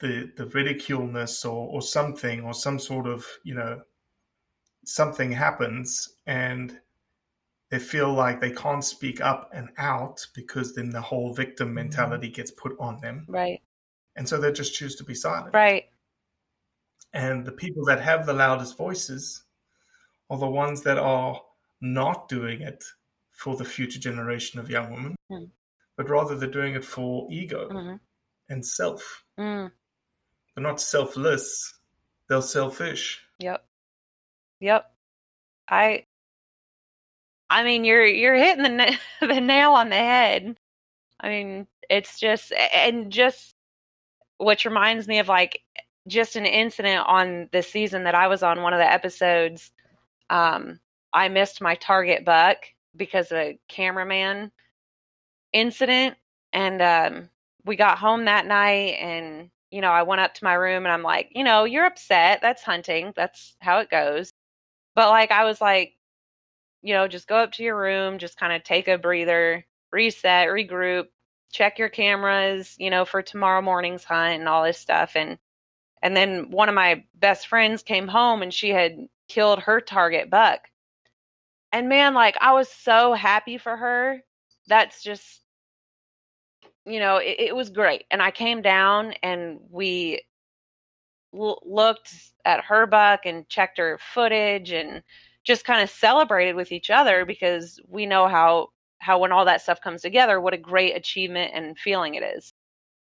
the 0.00 0.32
the 0.36 0.46
ridiculeness 0.46 1.44
or, 1.44 1.68
or 1.68 1.82
something 1.82 2.40
or 2.42 2.54
some 2.54 2.78
sort 2.78 3.06
of, 3.06 3.26
you 3.44 3.54
know, 3.54 3.82
something 4.84 5.30
happens 5.32 6.16
and 6.26 6.80
they 7.70 7.78
feel 7.78 8.12
like 8.12 8.40
they 8.40 8.50
can't 8.50 8.84
speak 8.84 9.20
up 9.20 9.50
and 9.54 9.68
out 9.78 10.26
because 10.34 10.74
then 10.74 10.90
the 10.90 11.00
whole 11.00 11.32
victim 11.32 11.72
mentality 11.72 12.28
gets 12.28 12.50
put 12.50 12.76
on 12.80 12.98
them. 13.00 13.24
right 13.28 13.60
And 14.16 14.28
so 14.28 14.40
they 14.40 14.50
just 14.52 14.74
choose 14.74 14.96
to 14.96 15.04
be 15.04 15.14
silent. 15.14 15.54
right 15.54 15.84
And 17.12 17.44
the 17.46 17.52
people 17.52 17.84
that 17.86 18.00
have 18.00 18.26
the 18.26 18.32
loudest 18.32 18.76
voices 18.76 19.44
are 20.30 20.38
the 20.38 20.48
ones 20.48 20.82
that 20.82 20.98
are 20.98 21.40
not 21.80 22.28
doing 22.28 22.60
it 22.62 22.84
for 23.32 23.56
the 23.56 23.64
future 23.64 23.98
generation 24.00 24.60
of 24.60 24.68
young 24.70 24.90
women, 24.92 25.14
Hmm. 25.28 25.44
but 25.96 26.08
rather 26.08 26.36
they're 26.36 26.50
doing 26.50 26.74
it 26.74 26.84
for 26.84 27.28
ego 27.30 27.68
hmm 27.68 27.96
and 28.48 28.66
self. 28.66 29.24
mm. 29.38 29.70
They're 30.54 30.64
not 30.64 30.80
selfless, 30.80 31.78
they're 32.28 32.42
selfish. 32.42 33.20
Yep. 33.38 33.64
Yep. 34.60 34.90
I 35.68 36.04
I 37.48 37.64
mean 37.64 37.84
you're 37.84 38.06
you're 38.06 38.34
hitting 38.34 38.76
the 38.76 38.98
the 39.26 39.40
nail 39.40 39.72
on 39.72 39.90
the 39.90 39.96
head. 39.96 40.56
I 41.18 41.28
mean, 41.28 41.66
it's 41.88 42.18
just 42.18 42.52
and 42.52 43.10
just 43.10 43.54
which 44.38 44.64
reminds 44.64 45.06
me 45.06 45.18
of 45.18 45.28
like 45.28 45.60
just 46.08 46.36
an 46.36 46.46
incident 46.46 47.06
on 47.06 47.48
the 47.52 47.62
season 47.62 48.04
that 48.04 48.14
I 48.14 48.28
was 48.28 48.42
on 48.42 48.62
one 48.62 48.72
of 48.72 48.78
the 48.78 48.90
episodes 48.90 49.70
um 50.30 50.80
I 51.12 51.28
missed 51.28 51.60
my 51.60 51.74
target 51.74 52.24
buck 52.24 52.56
because 52.96 53.30
of 53.32 53.38
a 53.38 53.58
cameraman 53.68 54.50
incident 55.52 56.16
and 56.52 56.80
um 56.80 57.28
we 57.64 57.76
got 57.76 57.98
home 57.98 58.24
that 58.24 58.46
night 58.46 58.96
and 59.00 59.50
you 59.70 59.80
know, 59.80 59.90
I 59.90 60.02
went 60.02 60.20
up 60.20 60.34
to 60.34 60.44
my 60.44 60.54
room 60.54 60.84
and 60.84 60.92
I'm 60.92 61.02
like, 61.02 61.30
you 61.34 61.44
know, 61.44 61.64
you're 61.64 61.86
upset. 61.86 62.40
That's 62.42 62.62
hunting. 62.62 63.12
That's 63.16 63.56
how 63.60 63.78
it 63.78 63.90
goes. 63.90 64.32
But 64.94 65.10
like, 65.10 65.30
I 65.30 65.44
was 65.44 65.60
like, 65.60 65.94
you 66.82 66.94
know, 66.94 67.08
just 67.08 67.28
go 67.28 67.36
up 67.36 67.52
to 67.52 67.62
your 67.62 67.78
room, 67.78 68.18
just 68.18 68.38
kind 68.38 68.52
of 68.52 68.64
take 68.64 68.88
a 68.88 68.98
breather, 68.98 69.64
reset, 69.92 70.48
regroup, 70.48 71.06
check 71.52 71.78
your 71.78 71.88
cameras, 71.88 72.74
you 72.78 72.90
know, 72.90 73.04
for 73.04 73.22
tomorrow 73.22 73.62
morning's 73.62 74.04
hunt 74.04 74.40
and 74.40 74.48
all 74.48 74.64
this 74.64 74.78
stuff. 74.78 75.12
And, 75.14 75.38
and 76.02 76.16
then 76.16 76.50
one 76.50 76.68
of 76.68 76.74
my 76.74 77.04
best 77.14 77.46
friends 77.48 77.82
came 77.82 78.08
home 78.08 78.42
and 78.42 78.52
she 78.52 78.70
had 78.70 78.96
killed 79.28 79.60
her 79.60 79.80
target 79.80 80.30
buck. 80.30 80.60
And 81.72 81.88
man, 81.88 82.14
like, 82.14 82.36
I 82.40 82.52
was 82.52 82.68
so 82.68 83.12
happy 83.12 83.58
for 83.58 83.76
her. 83.76 84.22
That's 84.66 85.02
just, 85.02 85.39
you 86.90 87.00
know, 87.00 87.16
it, 87.16 87.36
it 87.38 87.56
was 87.56 87.70
great. 87.70 88.04
And 88.10 88.22
I 88.22 88.30
came 88.30 88.62
down 88.62 89.14
and 89.22 89.60
we 89.70 90.22
l- 91.34 91.62
looked 91.64 92.14
at 92.44 92.64
her 92.64 92.86
buck 92.86 93.20
and 93.26 93.48
checked 93.48 93.78
her 93.78 93.98
footage 93.98 94.72
and 94.72 95.02
just 95.44 95.64
kind 95.64 95.82
of 95.82 95.90
celebrated 95.90 96.54
with 96.56 96.72
each 96.72 96.90
other 96.90 97.24
because 97.24 97.80
we 97.88 98.06
know 98.06 98.28
how 98.28 98.68
how 98.98 99.18
when 99.18 99.32
all 99.32 99.46
that 99.46 99.62
stuff 99.62 99.80
comes 99.80 100.02
together 100.02 100.40
what 100.40 100.52
a 100.54 100.58
great 100.58 100.94
achievement 100.94 101.52
and 101.54 101.78
feeling 101.78 102.14
it 102.14 102.22
is. 102.22 102.52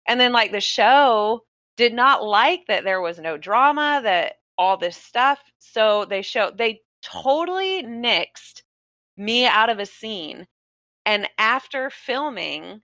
And 0.06 0.20
then 0.20 0.32
like 0.32 0.52
the 0.52 0.60
show 0.60 1.42
did 1.76 1.94
not 1.94 2.24
like 2.24 2.66
that 2.68 2.84
there 2.84 3.00
was 3.00 3.18
no 3.18 3.36
drama 3.36 4.00
that 4.04 4.34
all 4.58 4.76
this 4.76 4.96
stuff 4.96 5.40
so 5.58 6.04
they 6.04 6.22
show 6.22 6.50
they 6.56 6.80
totally 7.02 7.82
nixed 7.82 8.62
me 9.16 9.46
out 9.46 9.70
of 9.70 9.78
a 9.78 9.86
scene 9.86 10.46
and 11.06 11.28
after 11.38 11.90
filming 11.90 12.82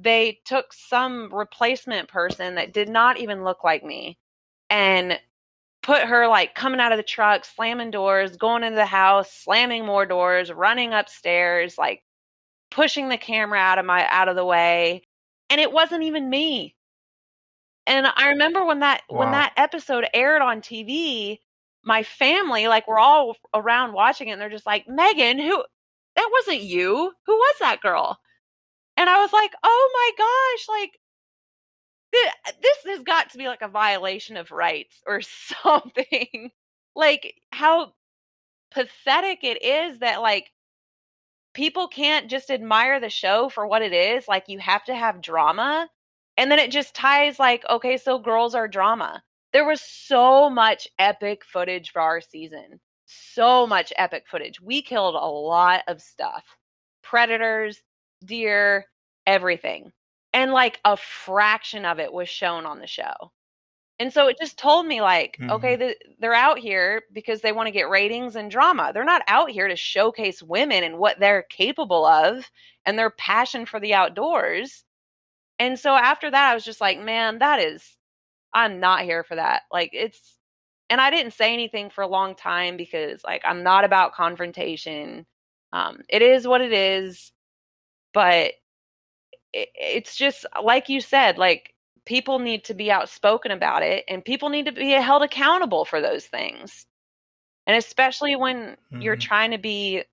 they 0.00 0.40
took 0.44 0.72
some 0.72 1.32
replacement 1.32 2.08
person 2.08 2.54
that 2.54 2.72
did 2.72 2.88
not 2.88 3.18
even 3.18 3.44
look 3.44 3.62
like 3.64 3.84
me 3.84 4.18
and 4.68 5.18
put 5.82 6.02
her 6.02 6.26
like 6.28 6.54
coming 6.54 6.80
out 6.80 6.92
of 6.92 6.98
the 6.98 7.02
truck, 7.02 7.44
slamming 7.44 7.90
doors, 7.90 8.36
going 8.36 8.62
into 8.62 8.76
the 8.76 8.86
house, 8.86 9.32
slamming 9.32 9.84
more 9.84 10.06
doors, 10.06 10.52
running 10.52 10.92
upstairs, 10.92 11.76
like 11.78 12.02
pushing 12.70 13.08
the 13.08 13.16
camera 13.16 13.58
out 13.58 13.78
of 13.78 13.84
my 13.84 14.06
out 14.08 14.28
of 14.28 14.36
the 14.36 14.44
way. 14.44 15.02
And 15.48 15.60
it 15.60 15.72
wasn't 15.72 16.04
even 16.04 16.30
me. 16.30 16.76
And 17.86 18.06
I 18.06 18.28
remember 18.28 18.64
when 18.64 18.80
that 18.80 19.02
when 19.08 19.32
that 19.32 19.52
episode 19.56 20.06
aired 20.14 20.42
on 20.42 20.60
TV, 20.60 21.38
my 21.82 22.02
family, 22.02 22.68
like 22.68 22.86
we're 22.86 22.98
all 22.98 23.36
around 23.54 23.92
watching 23.92 24.28
it, 24.28 24.32
and 24.32 24.40
they're 24.40 24.50
just 24.50 24.66
like, 24.66 24.86
Megan, 24.88 25.38
who 25.38 25.64
that 26.16 26.30
wasn't 26.32 26.62
you. 26.62 27.12
Who 27.26 27.32
was 27.32 27.56
that 27.60 27.80
girl? 27.80 28.18
And 29.00 29.08
I 29.08 29.22
was 29.22 29.32
like, 29.32 29.52
oh 29.64 29.90
my 29.94 30.10
gosh, 30.18 30.68
like 30.68 31.00
thi- 32.12 32.52
this 32.62 32.76
has 32.86 33.02
got 33.02 33.30
to 33.30 33.38
be 33.38 33.48
like 33.48 33.62
a 33.62 33.68
violation 33.68 34.36
of 34.36 34.50
rights 34.50 35.00
or 35.06 35.22
something. 35.62 36.50
like 36.94 37.34
how 37.50 37.94
pathetic 38.70 39.38
it 39.42 39.62
is 39.64 40.00
that 40.00 40.20
like 40.20 40.50
people 41.54 41.88
can't 41.88 42.28
just 42.30 42.50
admire 42.50 43.00
the 43.00 43.08
show 43.08 43.48
for 43.48 43.66
what 43.66 43.80
it 43.80 43.94
is. 43.94 44.28
Like 44.28 44.44
you 44.48 44.58
have 44.58 44.84
to 44.84 44.94
have 44.94 45.22
drama. 45.22 45.88
And 46.36 46.50
then 46.50 46.58
it 46.58 46.70
just 46.70 46.94
ties 46.94 47.38
like, 47.38 47.64
okay, 47.70 47.96
so 47.96 48.18
girls 48.18 48.54
are 48.54 48.68
drama. 48.68 49.22
There 49.54 49.66
was 49.66 49.80
so 49.80 50.50
much 50.50 50.86
epic 50.98 51.42
footage 51.46 51.90
for 51.90 52.02
our 52.02 52.20
season. 52.20 52.80
So 53.06 53.66
much 53.66 53.94
epic 53.96 54.24
footage. 54.30 54.60
We 54.60 54.82
killed 54.82 55.14
a 55.14 55.26
lot 55.26 55.84
of 55.88 56.02
stuff. 56.02 56.44
Predators, 57.02 57.82
deer, 58.24 58.86
everything. 59.26 59.92
And 60.32 60.52
like 60.52 60.80
a 60.84 60.96
fraction 60.96 61.84
of 61.84 61.98
it 62.00 62.12
was 62.12 62.28
shown 62.28 62.66
on 62.66 62.78
the 62.80 62.86
show. 62.86 63.32
And 63.98 64.12
so 64.12 64.28
it 64.28 64.38
just 64.40 64.58
told 64.58 64.86
me 64.86 65.00
like, 65.02 65.40
Mhm. 65.40 65.50
okay, 65.50 65.76
the, 65.76 65.96
they're 66.18 66.34
out 66.34 66.58
here 66.58 67.02
because 67.12 67.42
they 67.42 67.52
want 67.52 67.66
to 67.66 67.72
get 67.72 67.88
ratings 67.90 68.36
and 68.36 68.50
drama. 68.50 68.92
They're 68.94 69.04
not 69.04 69.22
out 69.28 69.50
here 69.50 69.68
to 69.68 69.76
showcase 69.76 70.42
women 70.42 70.84
and 70.84 70.98
what 70.98 71.20
they're 71.20 71.42
capable 71.44 72.06
of 72.06 72.50
and 72.86 72.98
their 72.98 73.10
passion 73.10 73.66
for 73.66 73.78
the 73.80 73.94
outdoors. 73.94 74.84
And 75.58 75.78
so 75.78 75.94
after 75.94 76.30
that 76.30 76.50
I 76.50 76.54
was 76.54 76.64
just 76.64 76.80
like, 76.80 76.98
man, 77.00 77.38
that 77.38 77.60
is 77.60 77.96
I'm 78.54 78.80
not 78.80 79.02
here 79.02 79.24
for 79.24 79.36
that. 79.36 79.62
Like 79.72 79.90
it's 79.94 80.38
and 80.90 81.00
I 81.00 81.10
didn't 81.10 81.34
say 81.34 81.52
anything 81.52 81.90
for 81.90 82.02
a 82.02 82.08
long 82.08 82.34
time 82.36 82.76
because 82.76 83.22
like 83.24 83.42
I'm 83.44 83.62
not 83.62 83.84
about 83.84 84.14
confrontation. 84.14 85.26
Um 85.72 86.02
it 86.08 86.22
is 86.22 86.46
what 86.48 86.60
it 86.62 86.72
is. 86.72 87.32
But 88.12 88.54
it, 89.52 89.68
it's 89.74 90.16
just 90.16 90.46
like 90.62 90.88
you 90.88 91.00
said, 91.00 91.38
like 91.38 91.74
people 92.06 92.38
need 92.38 92.64
to 92.64 92.74
be 92.74 92.90
outspoken 92.90 93.52
about 93.52 93.82
it 93.82 94.04
and 94.08 94.24
people 94.24 94.48
need 94.50 94.66
to 94.66 94.72
be 94.72 94.90
held 94.92 95.22
accountable 95.22 95.84
for 95.84 96.00
those 96.00 96.26
things. 96.26 96.86
And 97.66 97.76
especially 97.76 98.36
when 98.36 98.76
you're 99.00 99.16
Mhm. 99.16 99.18
trying 99.18 99.52
to 99.52 99.58
be 99.58 100.04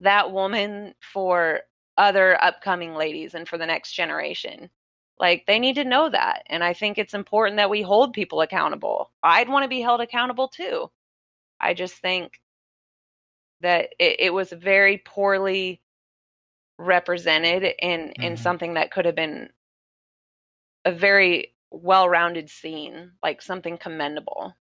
that 0.00 0.32
woman 0.32 0.94
for 1.00 1.60
other 1.96 2.42
upcoming 2.42 2.94
ladies 2.94 3.34
and 3.34 3.48
for 3.48 3.58
the 3.58 3.66
next 3.66 3.92
generation. 3.92 4.70
Like 5.18 5.46
they 5.46 5.58
need 5.58 5.76
to 5.76 5.84
know 5.84 6.10
that. 6.10 6.42
And 6.48 6.64
I 6.64 6.74
think 6.74 6.98
it's 6.98 7.14
important 7.14 7.56
that 7.58 7.70
we 7.70 7.82
hold 7.82 8.12
people 8.14 8.40
accountable. 8.40 9.12
I'd 9.22 9.48
want 9.48 9.64
to 9.64 9.68
be 9.68 9.80
held 9.80 10.00
accountable 10.00 10.48
too. 10.48 10.90
I 11.60 11.74
just 11.74 11.96
think 11.96 12.40
that 13.60 13.90
it, 13.98 14.16
it 14.20 14.34
was 14.34 14.52
very 14.52 14.98
poorly 14.98 15.81
represented 16.78 17.62
in 17.78 18.12
in 18.12 18.34
Mhm. 18.34 18.38
something 18.38 18.74
that 18.74 18.90
could 18.90 19.04
have 19.04 19.14
been 19.14 19.52
a 20.84 20.92
very 20.92 21.54
well-rounded 21.70 22.50
scene, 22.50 23.12
like 23.22 23.40
something 23.40 23.78
commendable. 23.78 24.56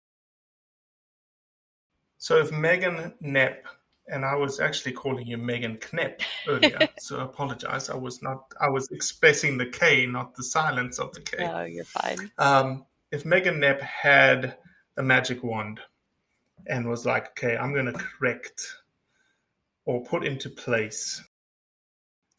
So 2.18 2.38
if 2.38 2.52
Megan 2.52 3.14
Knepp, 3.22 3.64
and 4.08 4.26
I 4.26 4.36
was 4.36 4.60
actually 4.60 4.92
calling 4.92 5.26
you 5.26 5.38
Megan 5.38 5.78
Knepp 5.78 6.22
earlier, 6.48 6.80
so 7.00 7.20
I 7.20 7.24
apologize. 7.24 7.90
I 7.90 7.96
was 7.96 8.22
not. 8.22 8.52
I 8.60 8.70
was 8.70 8.90
expressing 8.92 9.58
the 9.58 9.68
K, 9.68 10.06
not 10.06 10.36
the 10.36 10.44
silence 10.44 11.00
of 11.00 11.14
the 11.14 11.22
K. 11.22 11.38
Oh, 11.46 11.64
you're 11.64 11.86
fine. 11.86 12.32
Um, 12.38 12.86
if 13.12 13.26
Megan 13.26 13.56
Knepp 13.60 13.82
had 13.82 14.58
a 14.98 15.04
magic 15.04 15.44
wand 15.44 15.80
and 16.68 16.88
was 16.88 17.06
like, 17.06 17.30
okay, 17.30 17.56
I'm 17.56 17.74
going 17.74 17.86
to 17.86 17.94
correct 17.94 18.62
or 19.86 20.04
put 20.04 20.26
into 20.26 20.50
place 20.50 21.24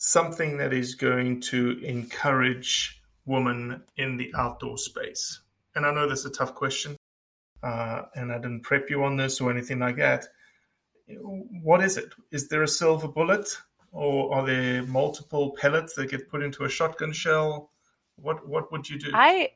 something 0.01 0.57
that 0.57 0.73
is 0.73 0.95
going 0.95 1.39
to 1.39 1.79
encourage 1.85 3.03
women 3.27 3.83
in 3.99 4.17
the 4.17 4.33
outdoor 4.37 4.79
space. 4.79 5.43
And 5.75 5.85
I 5.85 5.93
know 5.93 6.09
this 6.09 6.21
is 6.21 6.27
a 6.27 6.31
tough 6.31 6.55
question, 6.55 6.97
uh, 7.63 8.03
and 8.15 8.33
I 8.33 8.37
didn't 8.39 8.63
prep 8.63 8.89
you 8.89 9.05
on 9.05 9.19
this 9.19 9.41
or 9.43 9.51
anything 9.51 9.79
like 9.79 9.97
that. 9.97 10.25
What 11.07 11.85
is 11.85 11.99
it? 11.99 12.15
Is 12.33 12.49
there 12.49 12.63
a 12.63 12.69
silver 12.69 13.09
bullet, 13.09 13.47
or 13.93 14.35
are 14.35 14.47
there 14.47 14.83
multiple 14.85 15.55
pellets 15.61 15.95
that 15.95 16.11
get 16.11 16.31
put 16.31 16.43
into 16.43 16.65
a 16.65 16.69
shotgun 16.69 17.13
shell? 17.13 17.71
What 18.17 18.49
What 18.49 18.73
would 18.73 18.89
you 18.89 18.99
do? 18.99 19.11
I 19.13 19.53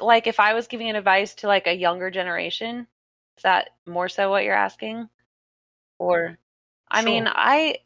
like 0.00 0.26
if 0.26 0.40
I 0.40 0.54
was 0.54 0.66
giving 0.66 0.90
advice 0.90 1.34
to 1.36 1.46
like 1.46 1.68
a 1.68 1.76
younger 1.76 2.10
generation, 2.10 2.88
is 3.36 3.42
that 3.44 3.70
more 3.86 4.08
so 4.08 4.30
what 4.30 4.42
you're 4.42 4.54
asking? 4.54 5.08
Or 5.98 6.38
I 6.90 7.02
mean, 7.02 7.28
I 7.28 7.78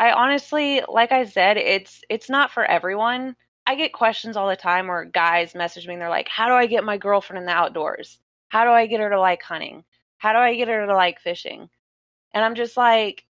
I 0.00 0.12
honestly, 0.12 0.82
like 0.88 1.12
I 1.12 1.26
said, 1.26 1.58
it's 1.58 2.02
it's 2.10 2.28
not 2.30 2.50
for 2.52 2.64
everyone. 2.64 3.36
I 3.66 3.76
get 3.76 3.92
questions 3.94 4.36
all 4.36 4.48
the 4.48 4.56
time 4.56 4.88
where 4.88 5.04
guys 5.06 5.54
message 5.54 5.86
me 5.86 5.94
and 5.94 6.02
they're 6.02 6.10
like, 6.10 6.28
"How 6.28 6.48
do 6.48 6.54
I 6.54 6.66
get 6.66 6.84
my 6.84 6.98
girlfriend 6.98 7.38
in 7.40 7.46
the 7.46 7.52
outdoors? 7.52 8.18
How 8.48 8.64
do 8.64 8.70
I 8.72 8.86
get 8.86 9.00
her 9.00 9.10
to 9.10 9.20
like 9.20 9.42
hunting? 9.44 9.84
How 10.18 10.32
do 10.34 10.40
I 10.40 10.56
get 10.56 10.68
her 10.68 10.86
to 10.86 10.96
like 10.96 11.20
fishing?" 11.20 11.70
And 12.34 12.44
I'm 12.44 12.54
just 12.56 12.76
like, 12.76 13.26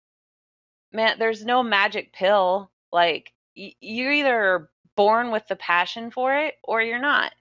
man, 0.92 1.18
there's 1.18 1.44
no 1.44 1.62
magic 1.62 2.12
pill. 2.12 2.70
Like 2.92 3.32
y- 3.56 3.74
you're 3.80 4.12
either 4.12 4.70
born 4.96 5.30
with 5.30 5.46
the 5.48 5.56
passion 5.56 6.10
for 6.10 6.34
it 6.36 6.54
or 6.64 6.82
you're 6.82 7.00
not. 7.00 7.32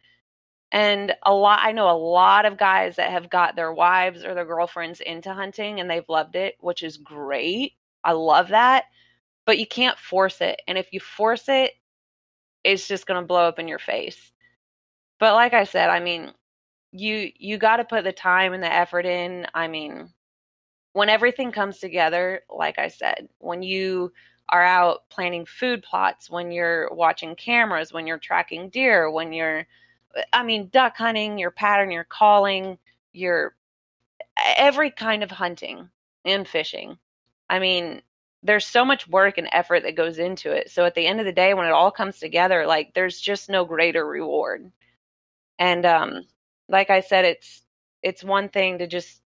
And 0.71 1.15
a 1.23 1.33
lot, 1.33 1.61
I 1.63 1.71
know 1.73 1.89
a 1.89 1.97
lot 1.97 2.45
of 2.45 2.57
guys 2.57 2.97
that 2.97 3.11
have 3.11 3.29
got 3.29 3.55
their 3.55 3.73
wives 3.73 4.25
or 4.25 4.33
their 4.35 4.45
girlfriends 4.45 5.01
into 5.01 5.33
hunting 5.33 5.79
and 5.79 5.89
they've 5.89 6.09
loved 6.09 6.35
it, 6.35 6.57
which 6.61 6.83
is 6.83 6.97
great. 6.97 7.73
I 8.03 8.13
love 8.13 8.49
that. 8.49 8.85
But 9.47 9.59
you 9.59 9.67
can't 9.67 9.99
force 9.99 10.41
it. 10.41 10.61
And 10.67 10.77
if 10.77 10.93
you 10.93 11.01
force 11.01 11.49
it, 11.49 11.73
it's 12.63 12.87
just 12.87 13.07
going 13.07 13.21
to 13.21 13.27
blow 13.27 13.47
up 13.47 13.59
in 13.59 13.67
your 13.67 13.79
face. 13.79 14.31
But 15.19 15.35
like 15.35 15.53
I 15.53 15.65
said, 15.65 15.89
I 15.89 15.99
mean, 15.99 16.33
you 16.91 17.31
you 17.37 17.57
got 17.57 17.77
to 17.77 17.85
put 17.85 18.03
the 18.05 18.13
time 18.13 18.53
and 18.53 18.63
the 18.63 18.73
effort 18.73 19.05
in. 19.05 19.47
I 19.53 19.67
mean, 19.67 20.13
when 20.93 21.09
everything 21.09 21.51
comes 21.51 21.79
together, 21.79 22.41
like 22.49 22.79
I 22.79 22.89
said, 22.89 23.29
when 23.39 23.63
you 23.63 24.13
are 24.49 24.63
out 24.63 25.09
planning 25.09 25.45
food 25.45 25.83
plots, 25.83 26.29
when 26.29 26.51
you're 26.51 26.89
watching 26.93 27.35
cameras, 27.35 27.93
when 27.93 28.07
you're 28.07 28.19
tracking 28.19 28.69
deer, 28.69 29.11
when 29.11 29.33
you're 29.33 29.67
I 30.33 30.43
mean, 30.43 30.69
duck 30.69 30.97
hunting, 30.97 31.37
your 31.39 31.51
pattern, 31.51 31.91
your 31.91 32.05
calling, 32.05 32.79
your 33.13 33.55
every 34.57 34.91
kind 34.91 35.23
of 35.23 35.31
hunting 35.31 35.89
and 36.25 36.47
fishing. 36.47 36.97
I 37.49 37.59
mean, 37.59 38.01
there's 38.47 38.65
so 38.65 38.85
much 38.85 39.07
work 39.07 39.37
and 39.37 39.49
effort 39.51 39.83
that 39.83 39.95
goes 39.95 40.17
into 40.19 40.51
it. 40.51 40.71
So 40.71 40.85
at 40.85 40.95
the 40.95 41.05
end 41.05 41.19
of 41.19 41.25
the 41.25 41.31
day, 41.33 41.53
when 41.53 41.67
it 41.67 41.73
all 41.73 41.91
comes 41.91 42.19
together, 42.19 42.65
like 42.65 42.93
there's 42.93 43.19
just 43.19 43.49
no 43.49 43.65
greater 43.65 44.05
reward. 44.05 44.71
And 45.59 45.85
um, 45.85 46.23
like 46.69 46.89
I 46.89 47.01
said, 47.01 47.25
it's 47.25 47.63
it's 48.03 48.23
one 48.23 48.49
thing 48.49 48.79
to 48.79 48.87
just 48.87 49.21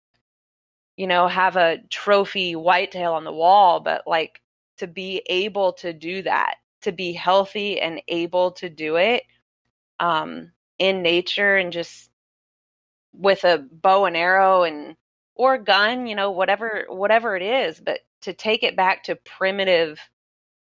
you 0.96 1.06
know 1.06 1.28
have 1.28 1.56
a 1.56 1.78
trophy 1.90 2.54
whitetail 2.56 3.14
on 3.14 3.24
the 3.24 3.32
wall, 3.32 3.80
but 3.80 4.02
like 4.06 4.40
to 4.78 4.86
be 4.86 5.22
able 5.28 5.72
to 5.74 5.92
do 5.92 6.22
that, 6.22 6.56
to 6.82 6.92
be 6.92 7.12
healthy 7.12 7.80
and 7.80 8.02
able 8.08 8.52
to 8.52 8.68
do 8.68 8.96
it 8.96 9.22
um, 10.00 10.52
in 10.78 11.02
nature 11.02 11.56
and 11.56 11.72
just 11.72 12.10
with 13.14 13.44
a 13.44 13.58
bow 13.58 14.04
and 14.04 14.16
arrow 14.16 14.64
and 14.64 14.96
or 15.34 15.58
gun, 15.58 16.06
you 16.06 16.14
know, 16.14 16.30
whatever 16.32 16.84
whatever 16.88 17.36
it 17.36 17.42
is, 17.42 17.80
but 17.80 18.00
to 18.26 18.34
take 18.34 18.62
it 18.64 18.76
back 18.76 19.04
to 19.04 19.16
primitive 19.16 20.00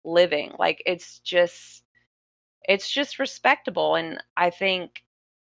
living, 0.04 0.52
like 0.58 0.82
it's 0.86 1.18
just 1.20 1.82
it's 2.64 2.90
just 2.90 3.18
respectable. 3.18 3.96
And 3.96 4.22
I 4.36 4.50
think 4.50 5.02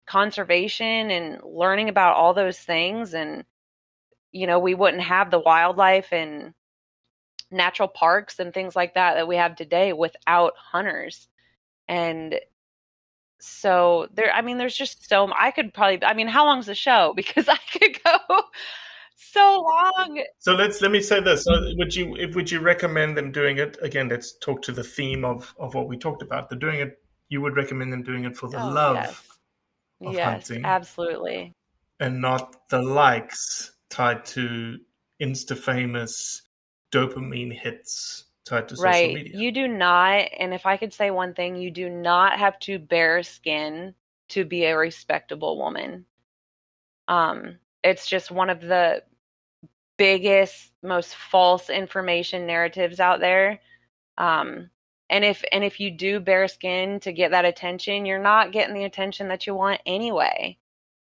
conservation 0.08 1.12
and 1.12 1.42
learning 1.44 1.90
about 1.90 2.16
all 2.16 2.34
those 2.34 2.60
things 2.60 3.14
and 3.14 3.46
you 4.32 4.48
know, 4.48 4.60
we 4.60 4.76
wouldn't 4.76 5.04
have 5.04 5.32
the 5.32 5.40
wildlife 5.40 6.14
and 6.14 6.54
natural 7.52 7.88
parks 7.90 8.40
and 8.40 8.54
things 8.54 8.76
like 8.76 8.96
that 8.96 9.16
that 9.16 9.28
we 9.28 9.38
have 9.38 9.56
today 9.56 9.94
without 9.94 10.54
hunters. 10.58 11.28
And 11.88 12.40
so 13.40 14.08
there 14.14 14.32
i 14.34 14.42
mean 14.42 14.58
there's 14.58 14.76
just 14.76 15.08
so 15.08 15.32
i 15.38 15.52
could 15.52 15.74
probably 15.74 16.04
i 16.04 16.14
mean 16.14 16.28
how 16.28 16.46
long's 16.46 16.66
the 16.66 16.76
show? 16.76 17.14
Because 17.18 17.48
i 17.50 17.58
could 17.72 18.00
go 18.04 18.44
so 19.16 19.64
long 19.64 20.24
So 20.40 20.54
let's 20.54 20.82
let 20.82 20.92
me 20.92 21.02
say 21.02 21.20
this. 21.22 21.44
So 21.44 21.52
would 21.78 21.96
you 21.96 22.16
if 22.18 22.36
would 22.36 22.52
you 22.52 22.60
recommend 22.60 23.18
them 23.18 23.32
doing 23.32 23.58
it 23.58 23.78
again? 23.82 24.10
Let's 24.10 24.38
talk 24.40 24.62
to 24.64 24.72
the 24.72 24.84
theme 24.84 25.24
of 25.26 25.54
of 25.60 25.74
what 25.74 25.88
we 25.88 25.98
talked 25.98 26.22
about. 26.22 26.50
They're 26.50 26.60
doing 26.60 26.80
it. 26.82 26.98
You 27.30 27.42
would 27.42 27.56
recommend 27.56 27.92
them 27.92 28.04
doing 28.04 28.26
it 28.26 28.36
for 28.38 28.50
the 28.50 28.62
Oh, 28.62 28.68
love 28.70 28.96
yes. 28.96 29.22
of 30.06 30.14
yes 30.14 30.26
hunting. 30.50 30.66
absolutely 30.66 31.54
and 32.00 32.22
not 32.22 32.68
the 32.70 32.82
likes 32.82 33.72
tied 33.90 34.26
to 34.26 34.78
insta 35.22 35.58
famous 35.58 36.42
dopamine 36.92 37.54
hits 37.58 38.26
tied 38.46 38.68
to 38.68 38.76
social 38.76 38.86
right 38.86 39.14
media. 39.14 39.38
you 39.40 39.52
do 39.52 39.68
not 39.68 40.28
and 40.38 40.54
if 40.54 40.66
i 40.66 40.76
could 40.78 40.94
say 40.94 41.10
one 41.12 41.34
thing 41.34 41.56
you 41.56 41.72
do 41.72 41.90
not 41.90 42.38
have 42.38 42.60
to 42.60 42.78
bare 42.78 43.24
skin 43.24 43.94
to 44.28 44.44
be 44.44 44.66
a 44.66 44.78
respectable 44.78 45.58
woman 45.58 46.06
um 47.08 47.58
it's 47.86 48.08
just 48.08 48.32
one 48.32 48.50
of 48.50 48.62
the 48.62 49.04
biggest 49.98 50.74
most 50.84 51.16
false 51.16 51.70
information 51.70 52.48
narratives 52.48 53.00
out 53.00 53.20
there. 53.22 53.62
Um 54.18 54.70
and 55.10 55.24
if 55.26 55.44
and 55.52 55.64
if 55.64 55.80
you 55.80 55.92
do 55.92 56.20
bare 56.20 56.48
skin 56.50 57.00
to 57.02 57.14
get 57.14 57.32
that 57.32 57.46
attention 57.46 58.06
you're 58.06 58.20
not 58.20 58.52
getting 58.52 58.76
the 58.76 58.86
attention 58.86 59.30
that 59.30 59.48
you 59.48 59.56
want 59.56 59.82
anyway. 59.86 60.58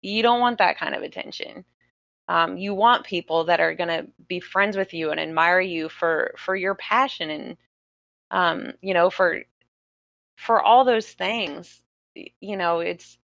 You 0.03 0.23
don't 0.23 0.41
want 0.41 0.59
that 0.59 0.79
kind 0.79 0.95
of 0.95 1.03
attention. 1.03 1.65
Um, 2.29 2.57
you 2.59 2.75
want 2.75 3.05
people 3.07 3.45
that 3.47 3.61
are 3.61 3.75
going 3.75 3.89
to 3.89 4.07
be 4.29 4.41
friends 4.41 4.77
with 4.77 4.95
you 4.95 5.11
and 5.11 5.21
admire 5.21 5.61
you 5.61 5.89
for 5.89 6.35
for 6.39 6.57
your 6.57 6.77
passion 6.77 7.31
and 7.31 7.57
um, 8.31 8.75
you 8.83 8.95
know 8.95 9.11
for 9.11 9.43
for 10.37 10.63
all 10.63 10.85
those 10.85 11.09
things. 11.09 11.83
You 12.41 12.57
know 12.57 12.81
it's 12.81 13.19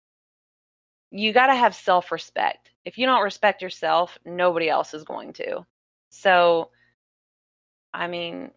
you 1.12 1.34
got 1.34 1.48
to 1.48 1.56
have 1.56 1.76
self-respect. 1.76 2.72
If 2.84 2.98
you 2.98 3.06
don't 3.06 3.24
respect 3.24 3.62
yourself 3.62 4.18
nobody 4.26 4.70
else 4.70 4.94
is 4.94 5.04
going 5.04 5.34
to. 5.34 5.65
So 6.10 6.70
i 7.93 8.08
mean 8.08 8.51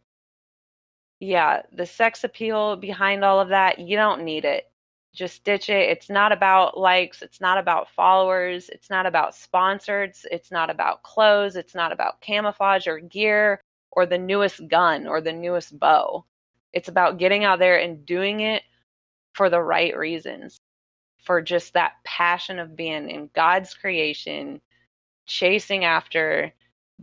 yeah 1.21 1.63
the 1.73 1.87
sex 1.87 2.25
appeal 2.25 2.75
behind 2.77 3.25
all 3.25 3.41
of 3.41 3.49
that 3.51 3.79
you 3.79 3.97
don't 3.97 4.25
need 4.25 4.45
it. 4.45 4.71
Just 5.15 5.43
ditch 5.45 5.69
it. 5.71 5.89
It's 5.91 6.11
not 6.11 6.33
about 6.33 6.79
likes. 6.79 7.23
It's 7.23 7.41
not 7.41 7.59
about 7.59 7.91
followers. 7.91 8.69
It's 8.69 8.91
not 8.91 9.07
about 9.07 9.35
sponsors. 9.35 10.27
It's 10.31 10.53
not 10.53 10.71
about 10.71 11.03
clothes. 11.03 11.57
It's 11.57 11.75
not 11.75 11.93
about 11.93 12.21
camouflage 12.21 12.87
or 12.87 13.01
gear 13.01 13.61
or 13.91 14.07
the 14.07 14.19
newest 14.19 14.69
gun 14.69 15.07
or 15.09 15.21
the 15.21 15.33
newest 15.33 15.79
bow. 15.79 16.25
It's 16.73 16.89
about 16.89 17.19
getting 17.19 17.45
out 17.45 17.59
there 17.59 17.81
and 17.81 18.05
doing 18.07 18.41
it 18.41 18.63
for 19.35 19.51
the 19.51 19.61
right 19.61 19.97
reasons 19.97 20.59
for 21.25 21.43
just 21.43 21.75
that 21.75 21.93
passion 22.05 22.59
of 22.59 22.77
being 22.77 23.09
in 23.11 23.31
god's 23.35 23.75
creation 23.75 24.61
chasing 25.27 25.85
after 25.85 26.53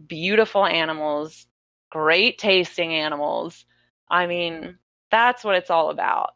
beautiful 0.07 0.65
animals 0.65 1.47
great 1.89 2.37
tasting 2.37 2.93
animals 2.93 3.65
i 4.09 4.25
mean 4.25 4.77
that's 5.11 5.43
what 5.43 5.55
it's 5.55 5.69
all 5.69 5.89
about 5.89 6.35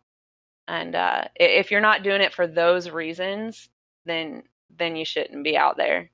and 0.69 0.95
uh, 0.95 1.23
if 1.35 1.71
you're 1.71 1.81
not 1.81 2.03
doing 2.03 2.21
it 2.21 2.31
for 2.31 2.45
those 2.45 2.91
reasons, 2.91 3.69
then 4.05 4.43
then 4.77 4.95
you 4.95 5.03
shouldn't 5.03 5.43
be 5.43 5.57
out 5.57 5.77
there. 5.77 6.11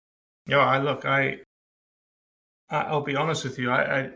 Yeah, 0.48 0.60
I 0.60 0.80
look, 0.80 1.04
I 1.04 1.40
I'll 2.70 3.02
be 3.02 3.18
honest 3.18 3.44
with 3.44 3.60
you. 3.60 3.70
I, 3.70 4.12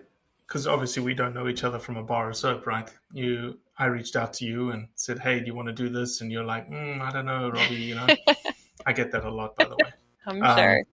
because 0.47 0.65
obviously 0.65 1.03
we 1.03 1.13
don't 1.13 1.35
know 1.35 1.49
each 1.49 1.65
other 1.65 1.77
from 1.77 1.97
a 1.97 2.03
bar 2.03 2.29
of 2.29 2.37
soap, 2.37 2.65
right? 2.65 2.89
You, 3.13 3.59
I 3.79 3.85
reached 3.87 4.15
out 4.15 4.33
to 4.33 4.45
you 4.45 4.71
and 4.71 4.89
said, 4.95 5.19
"Hey, 5.19 5.39
do 5.39 5.45
you 5.47 5.55
want 5.55 5.69
to 5.69 5.73
do 5.73 5.89
this?" 5.89 6.21
And 6.21 6.31
you're 6.31 6.43
like, 6.43 6.69
mm, 6.69 7.01
"I 7.01 7.11
don't 7.11 7.25
know, 7.25 7.49
Robbie." 7.49 7.75
You 7.75 7.95
know, 7.95 8.07
I 8.85 8.93
get 8.93 9.11
that 9.11 9.25
a 9.25 9.31
lot, 9.31 9.55
by 9.55 9.67
the 9.67 9.75
way. 9.77 9.91
I'm 10.27 10.43
Um, 10.43 10.57
sure. 10.57 10.83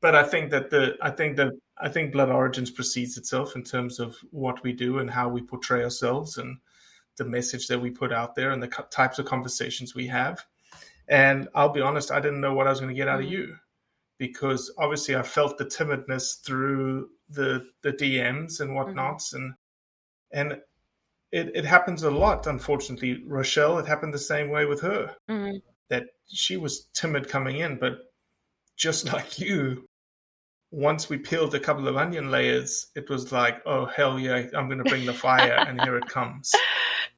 But 0.00 0.14
I 0.14 0.24
think 0.24 0.50
that 0.50 0.70
the, 0.70 0.96
I 1.00 1.10
think 1.10 1.36
that 1.36 1.52
I 1.78 1.88
think 1.88 2.12
Blood 2.12 2.30
Origins 2.30 2.70
precedes 2.70 3.16
itself 3.16 3.56
in 3.56 3.62
terms 3.64 4.00
of 4.00 4.16
what 4.30 4.62
we 4.62 4.72
do 4.72 4.98
and 4.98 5.10
how 5.10 5.28
we 5.28 5.42
portray 5.42 5.82
ourselves 5.84 6.38
and 6.38 6.58
the 7.16 7.24
message 7.24 7.68
that 7.68 7.80
we 7.80 7.90
put 7.90 8.12
out 8.12 8.34
there 8.34 8.50
and 8.50 8.62
the 8.62 8.68
co- 8.68 8.84
types 8.90 9.18
of 9.18 9.26
conversations 9.26 9.94
we 9.94 10.08
have. 10.08 10.44
And 11.08 11.48
I'll 11.54 11.68
be 11.70 11.80
honest, 11.80 12.10
I 12.10 12.20
didn't 12.20 12.40
know 12.40 12.54
what 12.54 12.66
I 12.66 12.70
was 12.70 12.80
going 12.80 12.94
to 12.94 12.96
get 12.96 13.08
out 13.08 13.20
of 13.20 13.26
Mhm. 13.26 13.30
you 13.30 13.56
because 14.18 14.72
obviously 14.78 15.16
I 15.16 15.22
felt 15.22 15.58
the 15.58 15.66
timidness 15.66 16.42
through 16.44 17.10
the 17.28 17.70
the 17.82 17.92
DMs 17.92 18.60
and 18.60 18.74
whatnots 18.74 19.32
and 19.32 19.54
and 20.32 20.60
it, 21.34 21.50
it 21.52 21.64
happens 21.64 22.04
a 22.04 22.10
lot, 22.12 22.46
unfortunately. 22.46 23.24
Rochelle, 23.26 23.80
it 23.80 23.88
happened 23.88 24.14
the 24.14 24.18
same 24.18 24.50
way 24.50 24.66
with 24.66 24.80
her. 24.82 25.16
Mhm. 25.28 25.60
That 25.90 26.04
she 26.32 26.56
was 26.56 26.88
timid 26.94 27.28
coming 27.28 27.56
in, 27.58 27.76
but 27.76 27.98
just 28.76 29.04
like 29.12 29.40
you, 29.40 29.84
once 30.70 31.08
we 31.08 31.18
peeled 31.18 31.52
a 31.56 31.60
couple 31.60 31.88
of 31.88 31.96
onion 31.96 32.30
layers, 32.30 32.86
it 32.94 33.10
was 33.10 33.32
like, 33.32 33.60
oh 33.66 33.84
hell 33.86 34.18
yeah, 34.18 34.46
I'm 34.56 34.68
gonna 34.68 34.84
bring 34.84 35.06
the 35.06 35.12
fire 35.12 35.54
and 35.66 35.80
here 35.80 35.96
it 35.96 36.06
comes. 36.06 36.52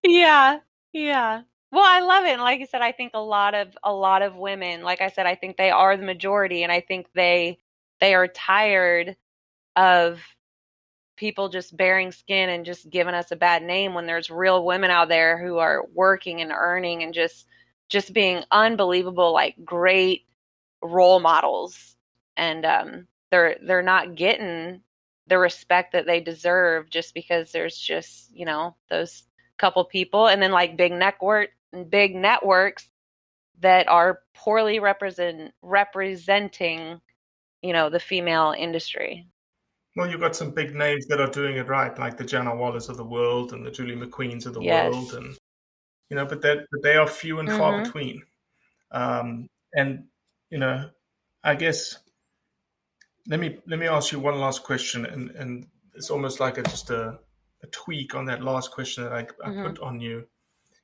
Yeah, 0.03 0.61
yeah. 0.95 1.43
Well, 1.71 1.85
I 1.85 2.01
love 2.01 2.25
it. 2.25 2.31
And 2.31 2.41
like 2.41 2.63
I 2.63 2.65
said, 2.65 2.81
I 2.81 2.93
think 2.93 3.11
a 3.13 3.21
lot 3.21 3.55
of 3.55 3.77
a 3.83 3.93
lot 3.93 4.23
of 4.23 4.35
women, 4.35 4.83
like 4.83 5.03
I 5.03 5.11
said, 5.11 5.27
I 5.27 5.35
think 5.35 5.59
they 5.59 5.71
are 5.71 5.95
the 5.95 6.07
majority 6.07 6.63
and 6.63 6.73
I 6.73 6.81
think 6.81 7.07
they 7.15 7.59
they 8.01 8.15
are 8.15 8.29
tired 8.29 9.15
of 9.75 10.23
people 11.17 11.49
just 11.49 11.77
bearing 11.77 12.13
skin 12.13 12.49
and 12.51 12.67
just 12.67 12.89
giving 12.91 13.15
us 13.15 13.31
a 13.31 13.37
bad 13.37 13.63
name 13.63 13.95
when 13.95 14.07
there's 14.07 14.31
real 14.31 14.65
women 14.65 14.91
out 14.91 15.09
there 15.09 15.39
who 15.39 15.59
are 15.59 15.85
working 15.95 16.41
and 16.41 16.53
earning 16.53 17.03
and 17.03 17.15
just 17.15 17.47
just 17.89 18.13
being 18.13 18.43
unbelievable 18.51 19.33
like 19.33 19.55
great 19.65 20.27
role 20.83 21.21
models. 21.21 21.97
And 22.37 22.65
um 22.65 23.07
they're 23.31 23.57
they're 23.63 23.83
not 23.83 24.15
getting 24.15 24.83
the 25.29 25.39
respect 25.39 25.93
that 25.93 26.07
they 26.07 26.21
deserve 26.21 26.89
just 26.91 27.15
because 27.15 27.51
there's 27.51 27.77
just, 27.77 28.31
you 28.33 28.45
know, 28.45 28.77
those 28.91 29.25
couple 29.59 29.85
people. 29.85 30.29
And 30.29 30.41
then 30.41 30.53
like 30.53 30.77
big 30.77 30.93
network 30.93 31.51
big 31.91 32.15
networks 32.15 32.89
that 33.61 33.89
are 33.89 34.21
poorly 34.35 34.79
represent 34.79 35.53
representing 35.63 37.01
you 37.63 37.73
know 37.73 37.91
the 37.91 38.01
female 38.01 38.55
industry 38.57 39.27
Well, 39.97 40.11
you've 40.11 40.21
got 40.21 40.37
some 40.37 40.51
big 40.51 40.75
names 40.75 41.07
that 41.07 41.21
are 41.23 41.31
doing 41.31 41.57
it 41.57 41.69
right, 41.69 41.99
like 41.99 42.19
the 42.19 42.25
Jana 42.25 42.55
Wallers 42.55 42.91
of 42.91 42.99
the 42.99 43.05
world 43.05 43.53
and 43.55 43.65
the 43.65 43.71
Julie 43.71 43.97
McQueens 43.97 44.45
of 44.45 44.53
the 44.53 44.61
Yes. 44.61 44.93
world, 44.93 45.15
and 45.15 45.37
you 46.11 46.17
know, 46.17 46.27
but 46.27 46.43
that 46.43 46.67
but 46.71 46.83
they 46.83 46.97
are 46.97 47.07
few 47.09 47.39
and 47.41 47.51
far 47.51 47.73
Mhm. 47.73 47.85
between. 47.85 48.23
Um, 48.91 49.49
and 49.75 50.09
you 50.51 50.59
know, 50.59 50.91
I 51.43 51.55
guess 51.55 51.99
let 53.27 53.41
me 53.41 53.59
let 53.67 53.79
me 53.79 53.87
ask 53.87 54.13
you 54.13 54.21
one 54.21 54.39
last 54.39 54.63
question, 54.65 55.07
and 55.07 55.31
and 55.31 55.67
it's 55.95 56.11
almost 56.11 56.41
like 56.41 56.59
a 56.59 56.63
just 56.63 56.91
a, 56.91 57.19
a 57.63 57.67
tweak 57.69 58.15
on 58.15 58.27
that 58.27 58.43
last 58.43 58.71
question 58.73 59.05
that 59.05 59.13
I, 59.15 59.21
I 59.45 59.51
Mhm. 59.51 59.63
put 59.67 59.79
on 59.81 60.01
you 60.01 60.27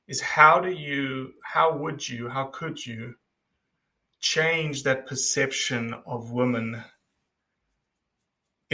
is 0.07 0.21
how 0.21 0.59
do 0.59 0.71
you 0.71 1.33
how 1.43 1.77
would 1.77 2.07
you 2.09 2.29
how 2.29 2.45
could 2.45 2.83
you 2.85 3.15
change 4.19 4.83
that 4.83 5.05
perception 5.05 5.93
of 6.05 6.31
women 6.31 6.83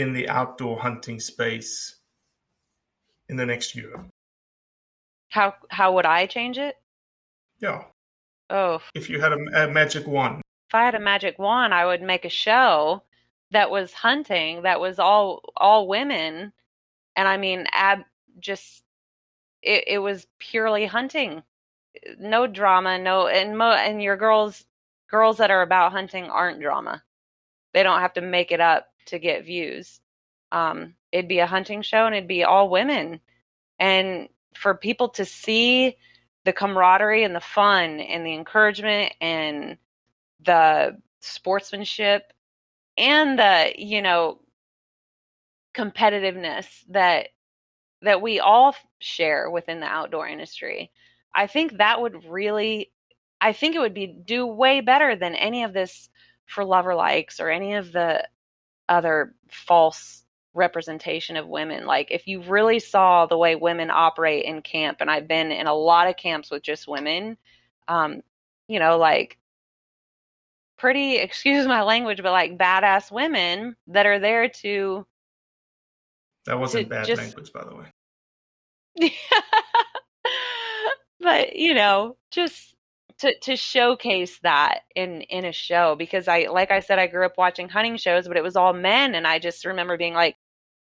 in 0.00 0.14
the 0.14 0.26
outdoor 0.30 0.80
hunting 0.80 1.20
space 1.20 1.96
in 3.28 3.36
the 3.36 3.44
next 3.44 3.76
year. 3.76 4.02
How 5.28 5.54
how 5.68 5.92
would 5.94 6.06
i 6.06 6.26
change 6.26 6.56
it? 6.56 6.76
Yeah. 7.60 7.84
Oh. 8.48 8.80
If 8.94 9.10
you 9.10 9.20
had 9.20 9.32
a, 9.32 9.64
a 9.64 9.68
magic 9.70 10.06
wand. 10.06 10.40
If 10.68 10.74
i 10.74 10.84
had 10.84 10.94
a 10.94 11.00
magic 11.00 11.38
wand 11.38 11.74
i 11.74 11.84
would 11.84 12.02
make 12.02 12.24
a 12.24 12.30
show 12.30 13.02
that 13.50 13.70
was 13.70 13.92
hunting 13.92 14.62
that 14.62 14.80
was 14.80 14.98
all 14.98 15.42
all 15.56 15.86
women. 15.86 16.52
And 17.14 17.28
i 17.28 17.36
mean 17.36 17.66
ab 17.72 18.00
just 18.38 18.82
it, 19.62 19.84
it 19.86 19.98
was 19.98 20.26
purely 20.38 20.86
hunting. 20.86 21.42
No 22.18 22.46
drama 22.46 22.98
no 22.98 23.26
and 23.26 23.58
mo 23.58 23.72
and 23.72 24.02
your 24.02 24.16
girls 24.16 24.64
girls 25.10 25.36
that 25.36 25.50
are 25.50 25.62
about 25.62 25.92
hunting 25.92 26.24
aren't 26.24 26.60
drama. 26.60 27.02
They 27.74 27.82
don't 27.82 28.00
have 28.00 28.14
to 28.14 28.22
make 28.22 28.50
it 28.50 28.60
up 28.60 28.89
to 29.06 29.18
get 29.18 29.44
views. 29.44 30.00
Um 30.52 30.94
it'd 31.12 31.28
be 31.28 31.40
a 31.40 31.46
hunting 31.46 31.82
show 31.82 32.06
and 32.06 32.14
it'd 32.14 32.28
be 32.28 32.44
all 32.44 32.68
women. 32.70 33.20
And 33.78 34.28
for 34.54 34.74
people 34.74 35.08
to 35.10 35.24
see 35.24 35.96
the 36.44 36.52
camaraderie 36.52 37.24
and 37.24 37.34
the 37.34 37.40
fun 37.40 38.00
and 38.00 38.24
the 38.24 38.34
encouragement 38.34 39.12
and 39.20 39.76
the 40.44 40.96
sportsmanship 41.20 42.32
and 42.96 43.38
the 43.38 43.72
you 43.76 44.02
know 44.02 44.40
competitiveness 45.74 46.66
that 46.88 47.28
that 48.02 48.22
we 48.22 48.40
all 48.40 48.74
share 48.98 49.50
within 49.50 49.80
the 49.80 49.86
outdoor 49.86 50.26
industry 50.26 50.90
i 51.34 51.46
think 51.46 51.76
that 51.76 52.00
would 52.00 52.24
really 52.24 52.90
i 53.40 53.52
think 53.52 53.74
it 53.74 53.80
would 53.80 53.94
be 53.94 54.06
do 54.06 54.46
way 54.46 54.80
better 54.80 55.14
than 55.14 55.34
any 55.34 55.62
of 55.62 55.72
this 55.72 56.08
for 56.46 56.64
lover 56.64 56.94
likes 56.94 57.38
or 57.38 57.50
any 57.50 57.74
of 57.74 57.92
the 57.92 58.26
other 58.90 59.34
false 59.50 60.24
representation 60.52 61.36
of 61.36 61.46
women. 61.46 61.86
Like 61.86 62.10
if 62.10 62.26
you 62.26 62.42
really 62.42 62.80
saw 62.80 63.24
the 63.26 63.38
way 63.38 63.54
women 63.54 63.88
operate 63.90 64.44
in 64.44 64.60
camp 64.62 64.98
and 65.00 65.08
i've 65.10 65.28
been 65.28 65.52
in 65.52 65.66
a 65.68 65.74
lot 65.74 66.08
of 66.08 66.16
camps 66.16 66.50
with 66.50 66.62
just 66.62 66.88
women 66.88 67.36
um 67.86 68.20
you 68.66 68.80
know 68.80 68.98
like 68.98 69.38
pretty 70.76 71.16
excuse 71.26 71.66
my 71.68 71.82
language 71.82 72.20
but 72.22 72.32
like 72.32 72.58
badass 72.58 73.12
women 73.12 73.76
that 73.86 74.06
are 74.06 74.18
there 74.18 74.48
to 74.48 75.06
that 76.46 76.58
wasn't 76.58 76.84
To 76.84 76.90
bad 76.90 77.06
just- 77.06 77.22
language 77.22 77.52
by 77.52 77.64
the 77.64 77.76
way. 77.76 77.86
But 81.22 81.54
you 81.56 81.74
know 81.74 82.16
just 82.30 82.74
to 83.20 83.38
to 83.40 83.56
showcase 83.56 84.38
that 84.42 84.80
in 84.94 85.20
in 85.22 85.44
a 85.44 85.52
show 85.52 85.94
because 85.94 86.26
i 86.26 86.46
like 86.50 86.70
i 86.70 86.80
said 86.80 86.98
i 86.98 87.06
grew 87.06 87.24
up 87.26 87.36
watching 87.36 87.68
hunting 87.68 87.96
shows 87.96 88.26
but 88.26 88.36
it 88.36 88.42
was 88.42 88.56
all 88.56 88.72
men 88.72 89.14
and 89.14 89.26
i 89.26 89.38
just 89.38 89.64
remember 89.64 89.96
being 89.96 90.14
like 90.14 90.36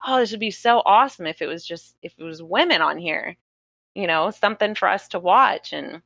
oh 0.05 0.19
this 0.19 0.31
would 0.31 0.39
be 0.39 0.51
so 0.51 0.81
awesome 0.85 1.25
if 1.25 1.41
it 1.41 1.47
was 1.47 1.65
just 1.65 1.95
if 2.01 2.13
it 2.17 2.23
was 2.23 2.41
women 2.41 2.81
on 2.81 2.97
here 2.97 3.35
you 3.95 4.07
know 4.07 4.29
something 4.31 4.75
for 4.75 4.87
us 4.87 5.07
to 5.07 5.19
watch 5.19 5.73
and 5.73 6.01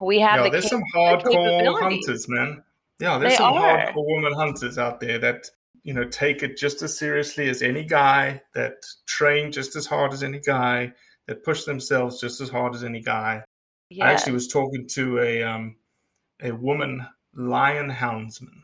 we 0.00 0.20
have 0.20 0.36
yeah 0.36 0.42
the 0.44 0.50
there's 0.50 0.70
some 0.70 0.82
hardcore 0.94 1.80
hunters 1.80 2.28
man. 2.28 2.62
Yeah 3.00 3.18
there's 3.18 3.32
They 3.32 3.36
some 3.38 3.54
are. 3.54 3.78
hardcore 3.78 4.06
woman 4.06 4.32
hunters 4.32 4.78
out 4.78 5.00
there 5.00 5.18
that 5.18 5.50
you 5.82 5.92
know 5.92 6.04
take 6.04 6.42
it 6.42 6.56
just 6.56 6.82
as 6.82 6.96
seriously 6.96 7.48
as 7.48 7.62
any 7.62 7.84
guy 7.84 8.40
that 8.54 8.74
train 9.06 9.50
just 9.50 9.74
as 9.74 9.86
hard 9.86 10.12
as 10.12 10.22
any 10.22 10.38
guy 10.38 10.92
that 11.26 11.44
push 11.44 11.64
themselves 11.64 12.20
just 12.20 12.40
as 12.40 12.48
hard 12.48 12.74
as 12.74 12.84
any 12.84 13.00
guy 13.00 13.42
I 14.00 14.10
actually 14.10 14.34
was 14.34 14.48
talking 14.48 14.86
to 14.88 15.18
a 15.20 15.42
um, 15.42 15.76
a 16.42 16.52
woman 16.52 17.06
lion 17.34 17.90
houndsman 17.90 18.62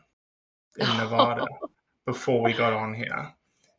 in 0.77 0.87
Nevada 0.97 1.47
before 2.05 2.41
we 2.43 2.53
got 2.53 2.73
on 2.73 2.93
here, 2.93 3.33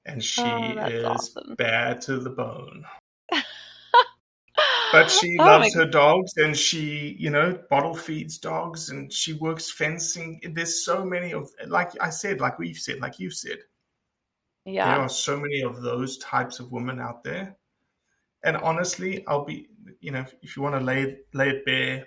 and 0.04 0.22
she 0.22 0.78
Oh, 0.78 0.78
is 0.82 1.30
awesome. 1.36 1.56
bad 1.58 2.00
to 2.02 2.18
the 2.18 2.30
bone. 2.30 2.84
But 4.92 5.10
she 5.10 5.38
Oh 5.38 5.44
loves 5.44 5.74
her 5.74 5.84
dogs, 5.86 6.36
and 6.36 6.56
she, 6.56 7.16
you 7.18 7.30
know, 7.30 7.58
bottle 7.70 7.94
feeds 7.94 8.38
dogs, 8.38 8.88
and 8.90 9.12
she 9.12 9.32
works 9.32 9.70
fencing. 9.70 10.40
There's 10.54 10.84
so 10.84 11.04
many 11.04 11.32
of, 11.32 11.50
like 11.66 11.92
I 12.00 12.10
said, 12.10 12.40
like 12.40 12.58
we've 12.58 12.76
said, 12.78 13.00
like 13.00 13.18
you've 13.20 13.34
said, 13.34 13.58
Yeah, 14.64 14.86
there 14.86 15.00
are 15.00 15.08
so 15.08 15.38
many 15.38 15.62
of 15.62 15.82
those 15.82 16.18
types 16.18 16.60
of 16.60 16.72
women 16.72 17.00
out 17.00 17.24
there. 17.24 17.56
And 18.44 18.56
honestly, 18.58 19.26
I'll 19.26 19.44
be, 19.44 19.68
you 20.00 20.10
know, 20.10 20.24
if 20.42 20.56
you 20.56 20.62
want 20.62 20.74
to 20.78 20.80
lay 20.84 21.18
lay 21.34 21.50
it 21.50 21.64
bare, 21.64 22.06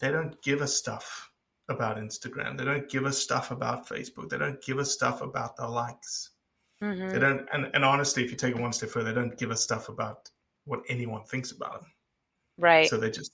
they 0.00 0.10
don't 0.10 0.40
give 0.42 0.60
us 0.62 0.74
stuff 0.76 1.30
about 1.68 1.96
Instagram. 1.96 2.58
They 2.58 2.64
don't 2.64 2.88
give 2.90 3.04
us 3.06 3.18
stuff 3.18 3.50
about 3.50 3.88
Facebook. 3.88 4.28
They 4.28 4.38
don't 4.38 4.60
give 4.62 4.78
us 4.78 4.92
stuff 4.92 5.22
about 5.22 5.56
the 5.56 5.66
likes. 5.66 6.30
Mhm. 6.82 7.12
They 7.12 7.18
don't, 7.18 7.48
and, 7.52 7.70
and 7.72 7.84
honestly, 7.84 8.24
if 8.24 8.30
you 8.30 8.36
take 8.36 8.54
it 8.54 8.60
one 8.60 8.72
step 8.72 8.90
further, 8.90 9.12
they 9.12 9.20
don't 9.20 9.38
give 9.38 9.50
us 9.50 9.62
stuff 9.62 9.88
about 9.88 10.28
what 10.66 10.82
anyone 10.88 11.24
thinks 11.24 11.52
about 11.52 11.80
them. 11.80 11.90
right 12.58 12.86
So 12.88 12.96
they 12.98 13.10
just, 13.10 13.32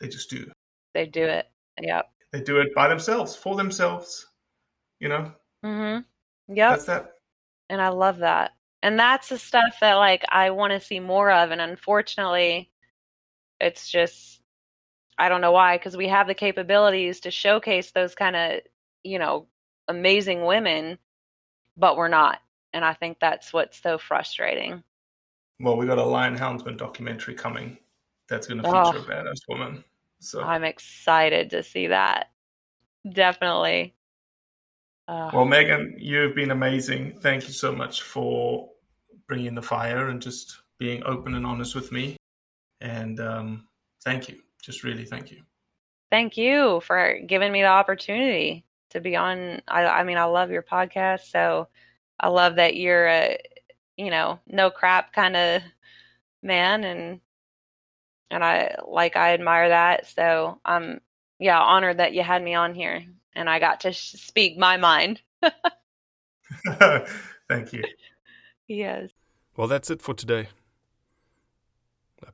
they 0.00 0.08
just 0.08 0.30
do. 0.30 0.50
they 0.92 1.06
do 1.06 1.24
it 1.24 1.46
yep 1.80 2.10
They 2.32 2.40
do 2.40 2.60
it 2.60 2.74
by 2.74 2.88
themselves, 2.88 3.34
for 3.34 3.56
themselves. 3.56 4.26
You 5.00 5.08
know, 5.08 5.32
mhm 5.64 6.04
yep 6.48 6.70
that's 6.70 6.84
that. 6.84 7.12
and 7.70 7.80
I 7.82 7.88
love 7.88 8.18
that. 8.18 8.52
And 8.82 8.98
that's 8.98 9.28
the 9.30 9.38
stuff 9.38 9.80
that 9.80 9.94
like 9.94 10.24
I 10.28 10.50
want 10.50 10.72
to 10.72 10.80
see 10.80 11.00
more 11.00 11.30
of 11.30 11.50
and 11.50 11.60
unfortunately 11.60 12.70
it's 13.64 13.90
just 13.90 14.40
I 15.18 15.28
don't 15.28 15.40
know 15.40 15.52
why 15.52 15.78
cuz 15.78 15.96
we 15.96 16.08
have 16.08 16.26
the 16.26 16.34
capabilities 16.34 17.20
to 17.20 17.30
showcase 17.30 17.90
those 17.92 18.14
kind 18.14 18.36
of, 18.36 18.60
you 19.02 19.18
know, 19.18 19.46
amazing 19.88 20.44
women 20.44 20.98
but 21.76 21.96
we're 21.96 22.08
not. 22.08 22.40
and 22.72 22.84
I 22.84 22.92
think 22.94 23.18
that's 23.20 23.52
what's 23.52 23.80
so 23.80 23.98
frustrating. 23.98 24.82
Well, 25.60 25.76
we 25.76 25.86
got 25.86 25.98
a 25.98 26.04
Lion 26.04 26.36
Houndsman 26.36 26.76
documentary 26.76 27.34
coming 27.34 27.78
that's 28.28 28.48
going 28.48 28.60
to 28.62 28.68
Oh. 28.68 28.90
feature 28.90 28.98
a 28.98 29.08
badass 29.12 29.38
woman. 29.48 29.84
So, 30.18 30.42
I'm 30.42 30.64
excited 30.64 31.50
to 31.50 31.62
see 31.62 31.86
that. 31.88 32.30
Definitely. 33.08 33.94
Uh, 35.06 35.30
well, 35.32 35.44
Megan, 35.44 35.94
you've 35.98 36.34
been 36.34 36.50
amazing. 36.50 37.18
Thank 37.20 37.46
you 37.46 37.52
so 37.52 37.70
much 37.72 38.02
for 38.02 38.70
bringing 39.28 39.54
the 39.54 39.62
fire 39.62 40.08
and 40.08 40.20
just 40.20 40.58
being 40.78 41.02
open 41.04 41.34
and 41.34 41.46
honest 41.46 41.74
with 41.76 41.92
me. 41.92 42.16
And 42.80 43.20
um, 43.20 43.68
thank 44.04 44.28
you. 44.28 44.40
Just 44.62 44.82
really 44.84 45.04
thank 45.04 45.30
you. 45.30 45.42
thank 46.10 46.36
you 46.36 46.80
for 46.80 47.18
giving 47.26 47.52
me 47.52 47.62
the 47.62 47.68
opportunity 47.68 48.64
to 48.90 49.00
be 49.00 49.16
on. 49.16 49.60
I, 49.68 49.84
I 49.84 50.04
mean, 50.04 50.16
I 50.16 50.24
love 50.24 50.50
your 50.50 50.62
podcast, 50.62 51.30
so 51.30 51.68
I 52.18 52.28
love 52.28 52.56
that 52.56 52.76
you're 52.76 53.06
a, 53.06 53.38
you 53.96 54.10
know, 54.10 54.38
no 54.46 54.70
crap 54.70 55.12
kind 55.12 55.36
of 55.36 55.62
man, 56.42 56.84
and 56.84 57.20
and 58.30 58.44
I 58.44 58.76
like 58.86 59.16
I 59.16 59.34
admire 59.34 59.68
that. 59.70 60.06
So 60.06 60.60
I'm 60.64 61.00
yeah 61.38 61.60
honored 61.60 61.98
that 61.98 62.14
you 62.14 62.22
had 62.22 62.42
me 62.42 62.54
on 62.54 62.74
here, 62.74 63.04
and 63.34 63.50
I 63.50 63.58
got 63.58 63.80
to 63.80 63.92
sh- 63.92 64.12
speak 64.12 64.56
my 64.56 64.76
mind. 64.76 65.20
thank 67.48 67.72
you. 67.72 67.84
Yes. 68.66 69.10
Well, 69.56 69.68
that's 69.68 69.90
it 69.90 70.02
for 70.02 70.14
today. 70.14 70.48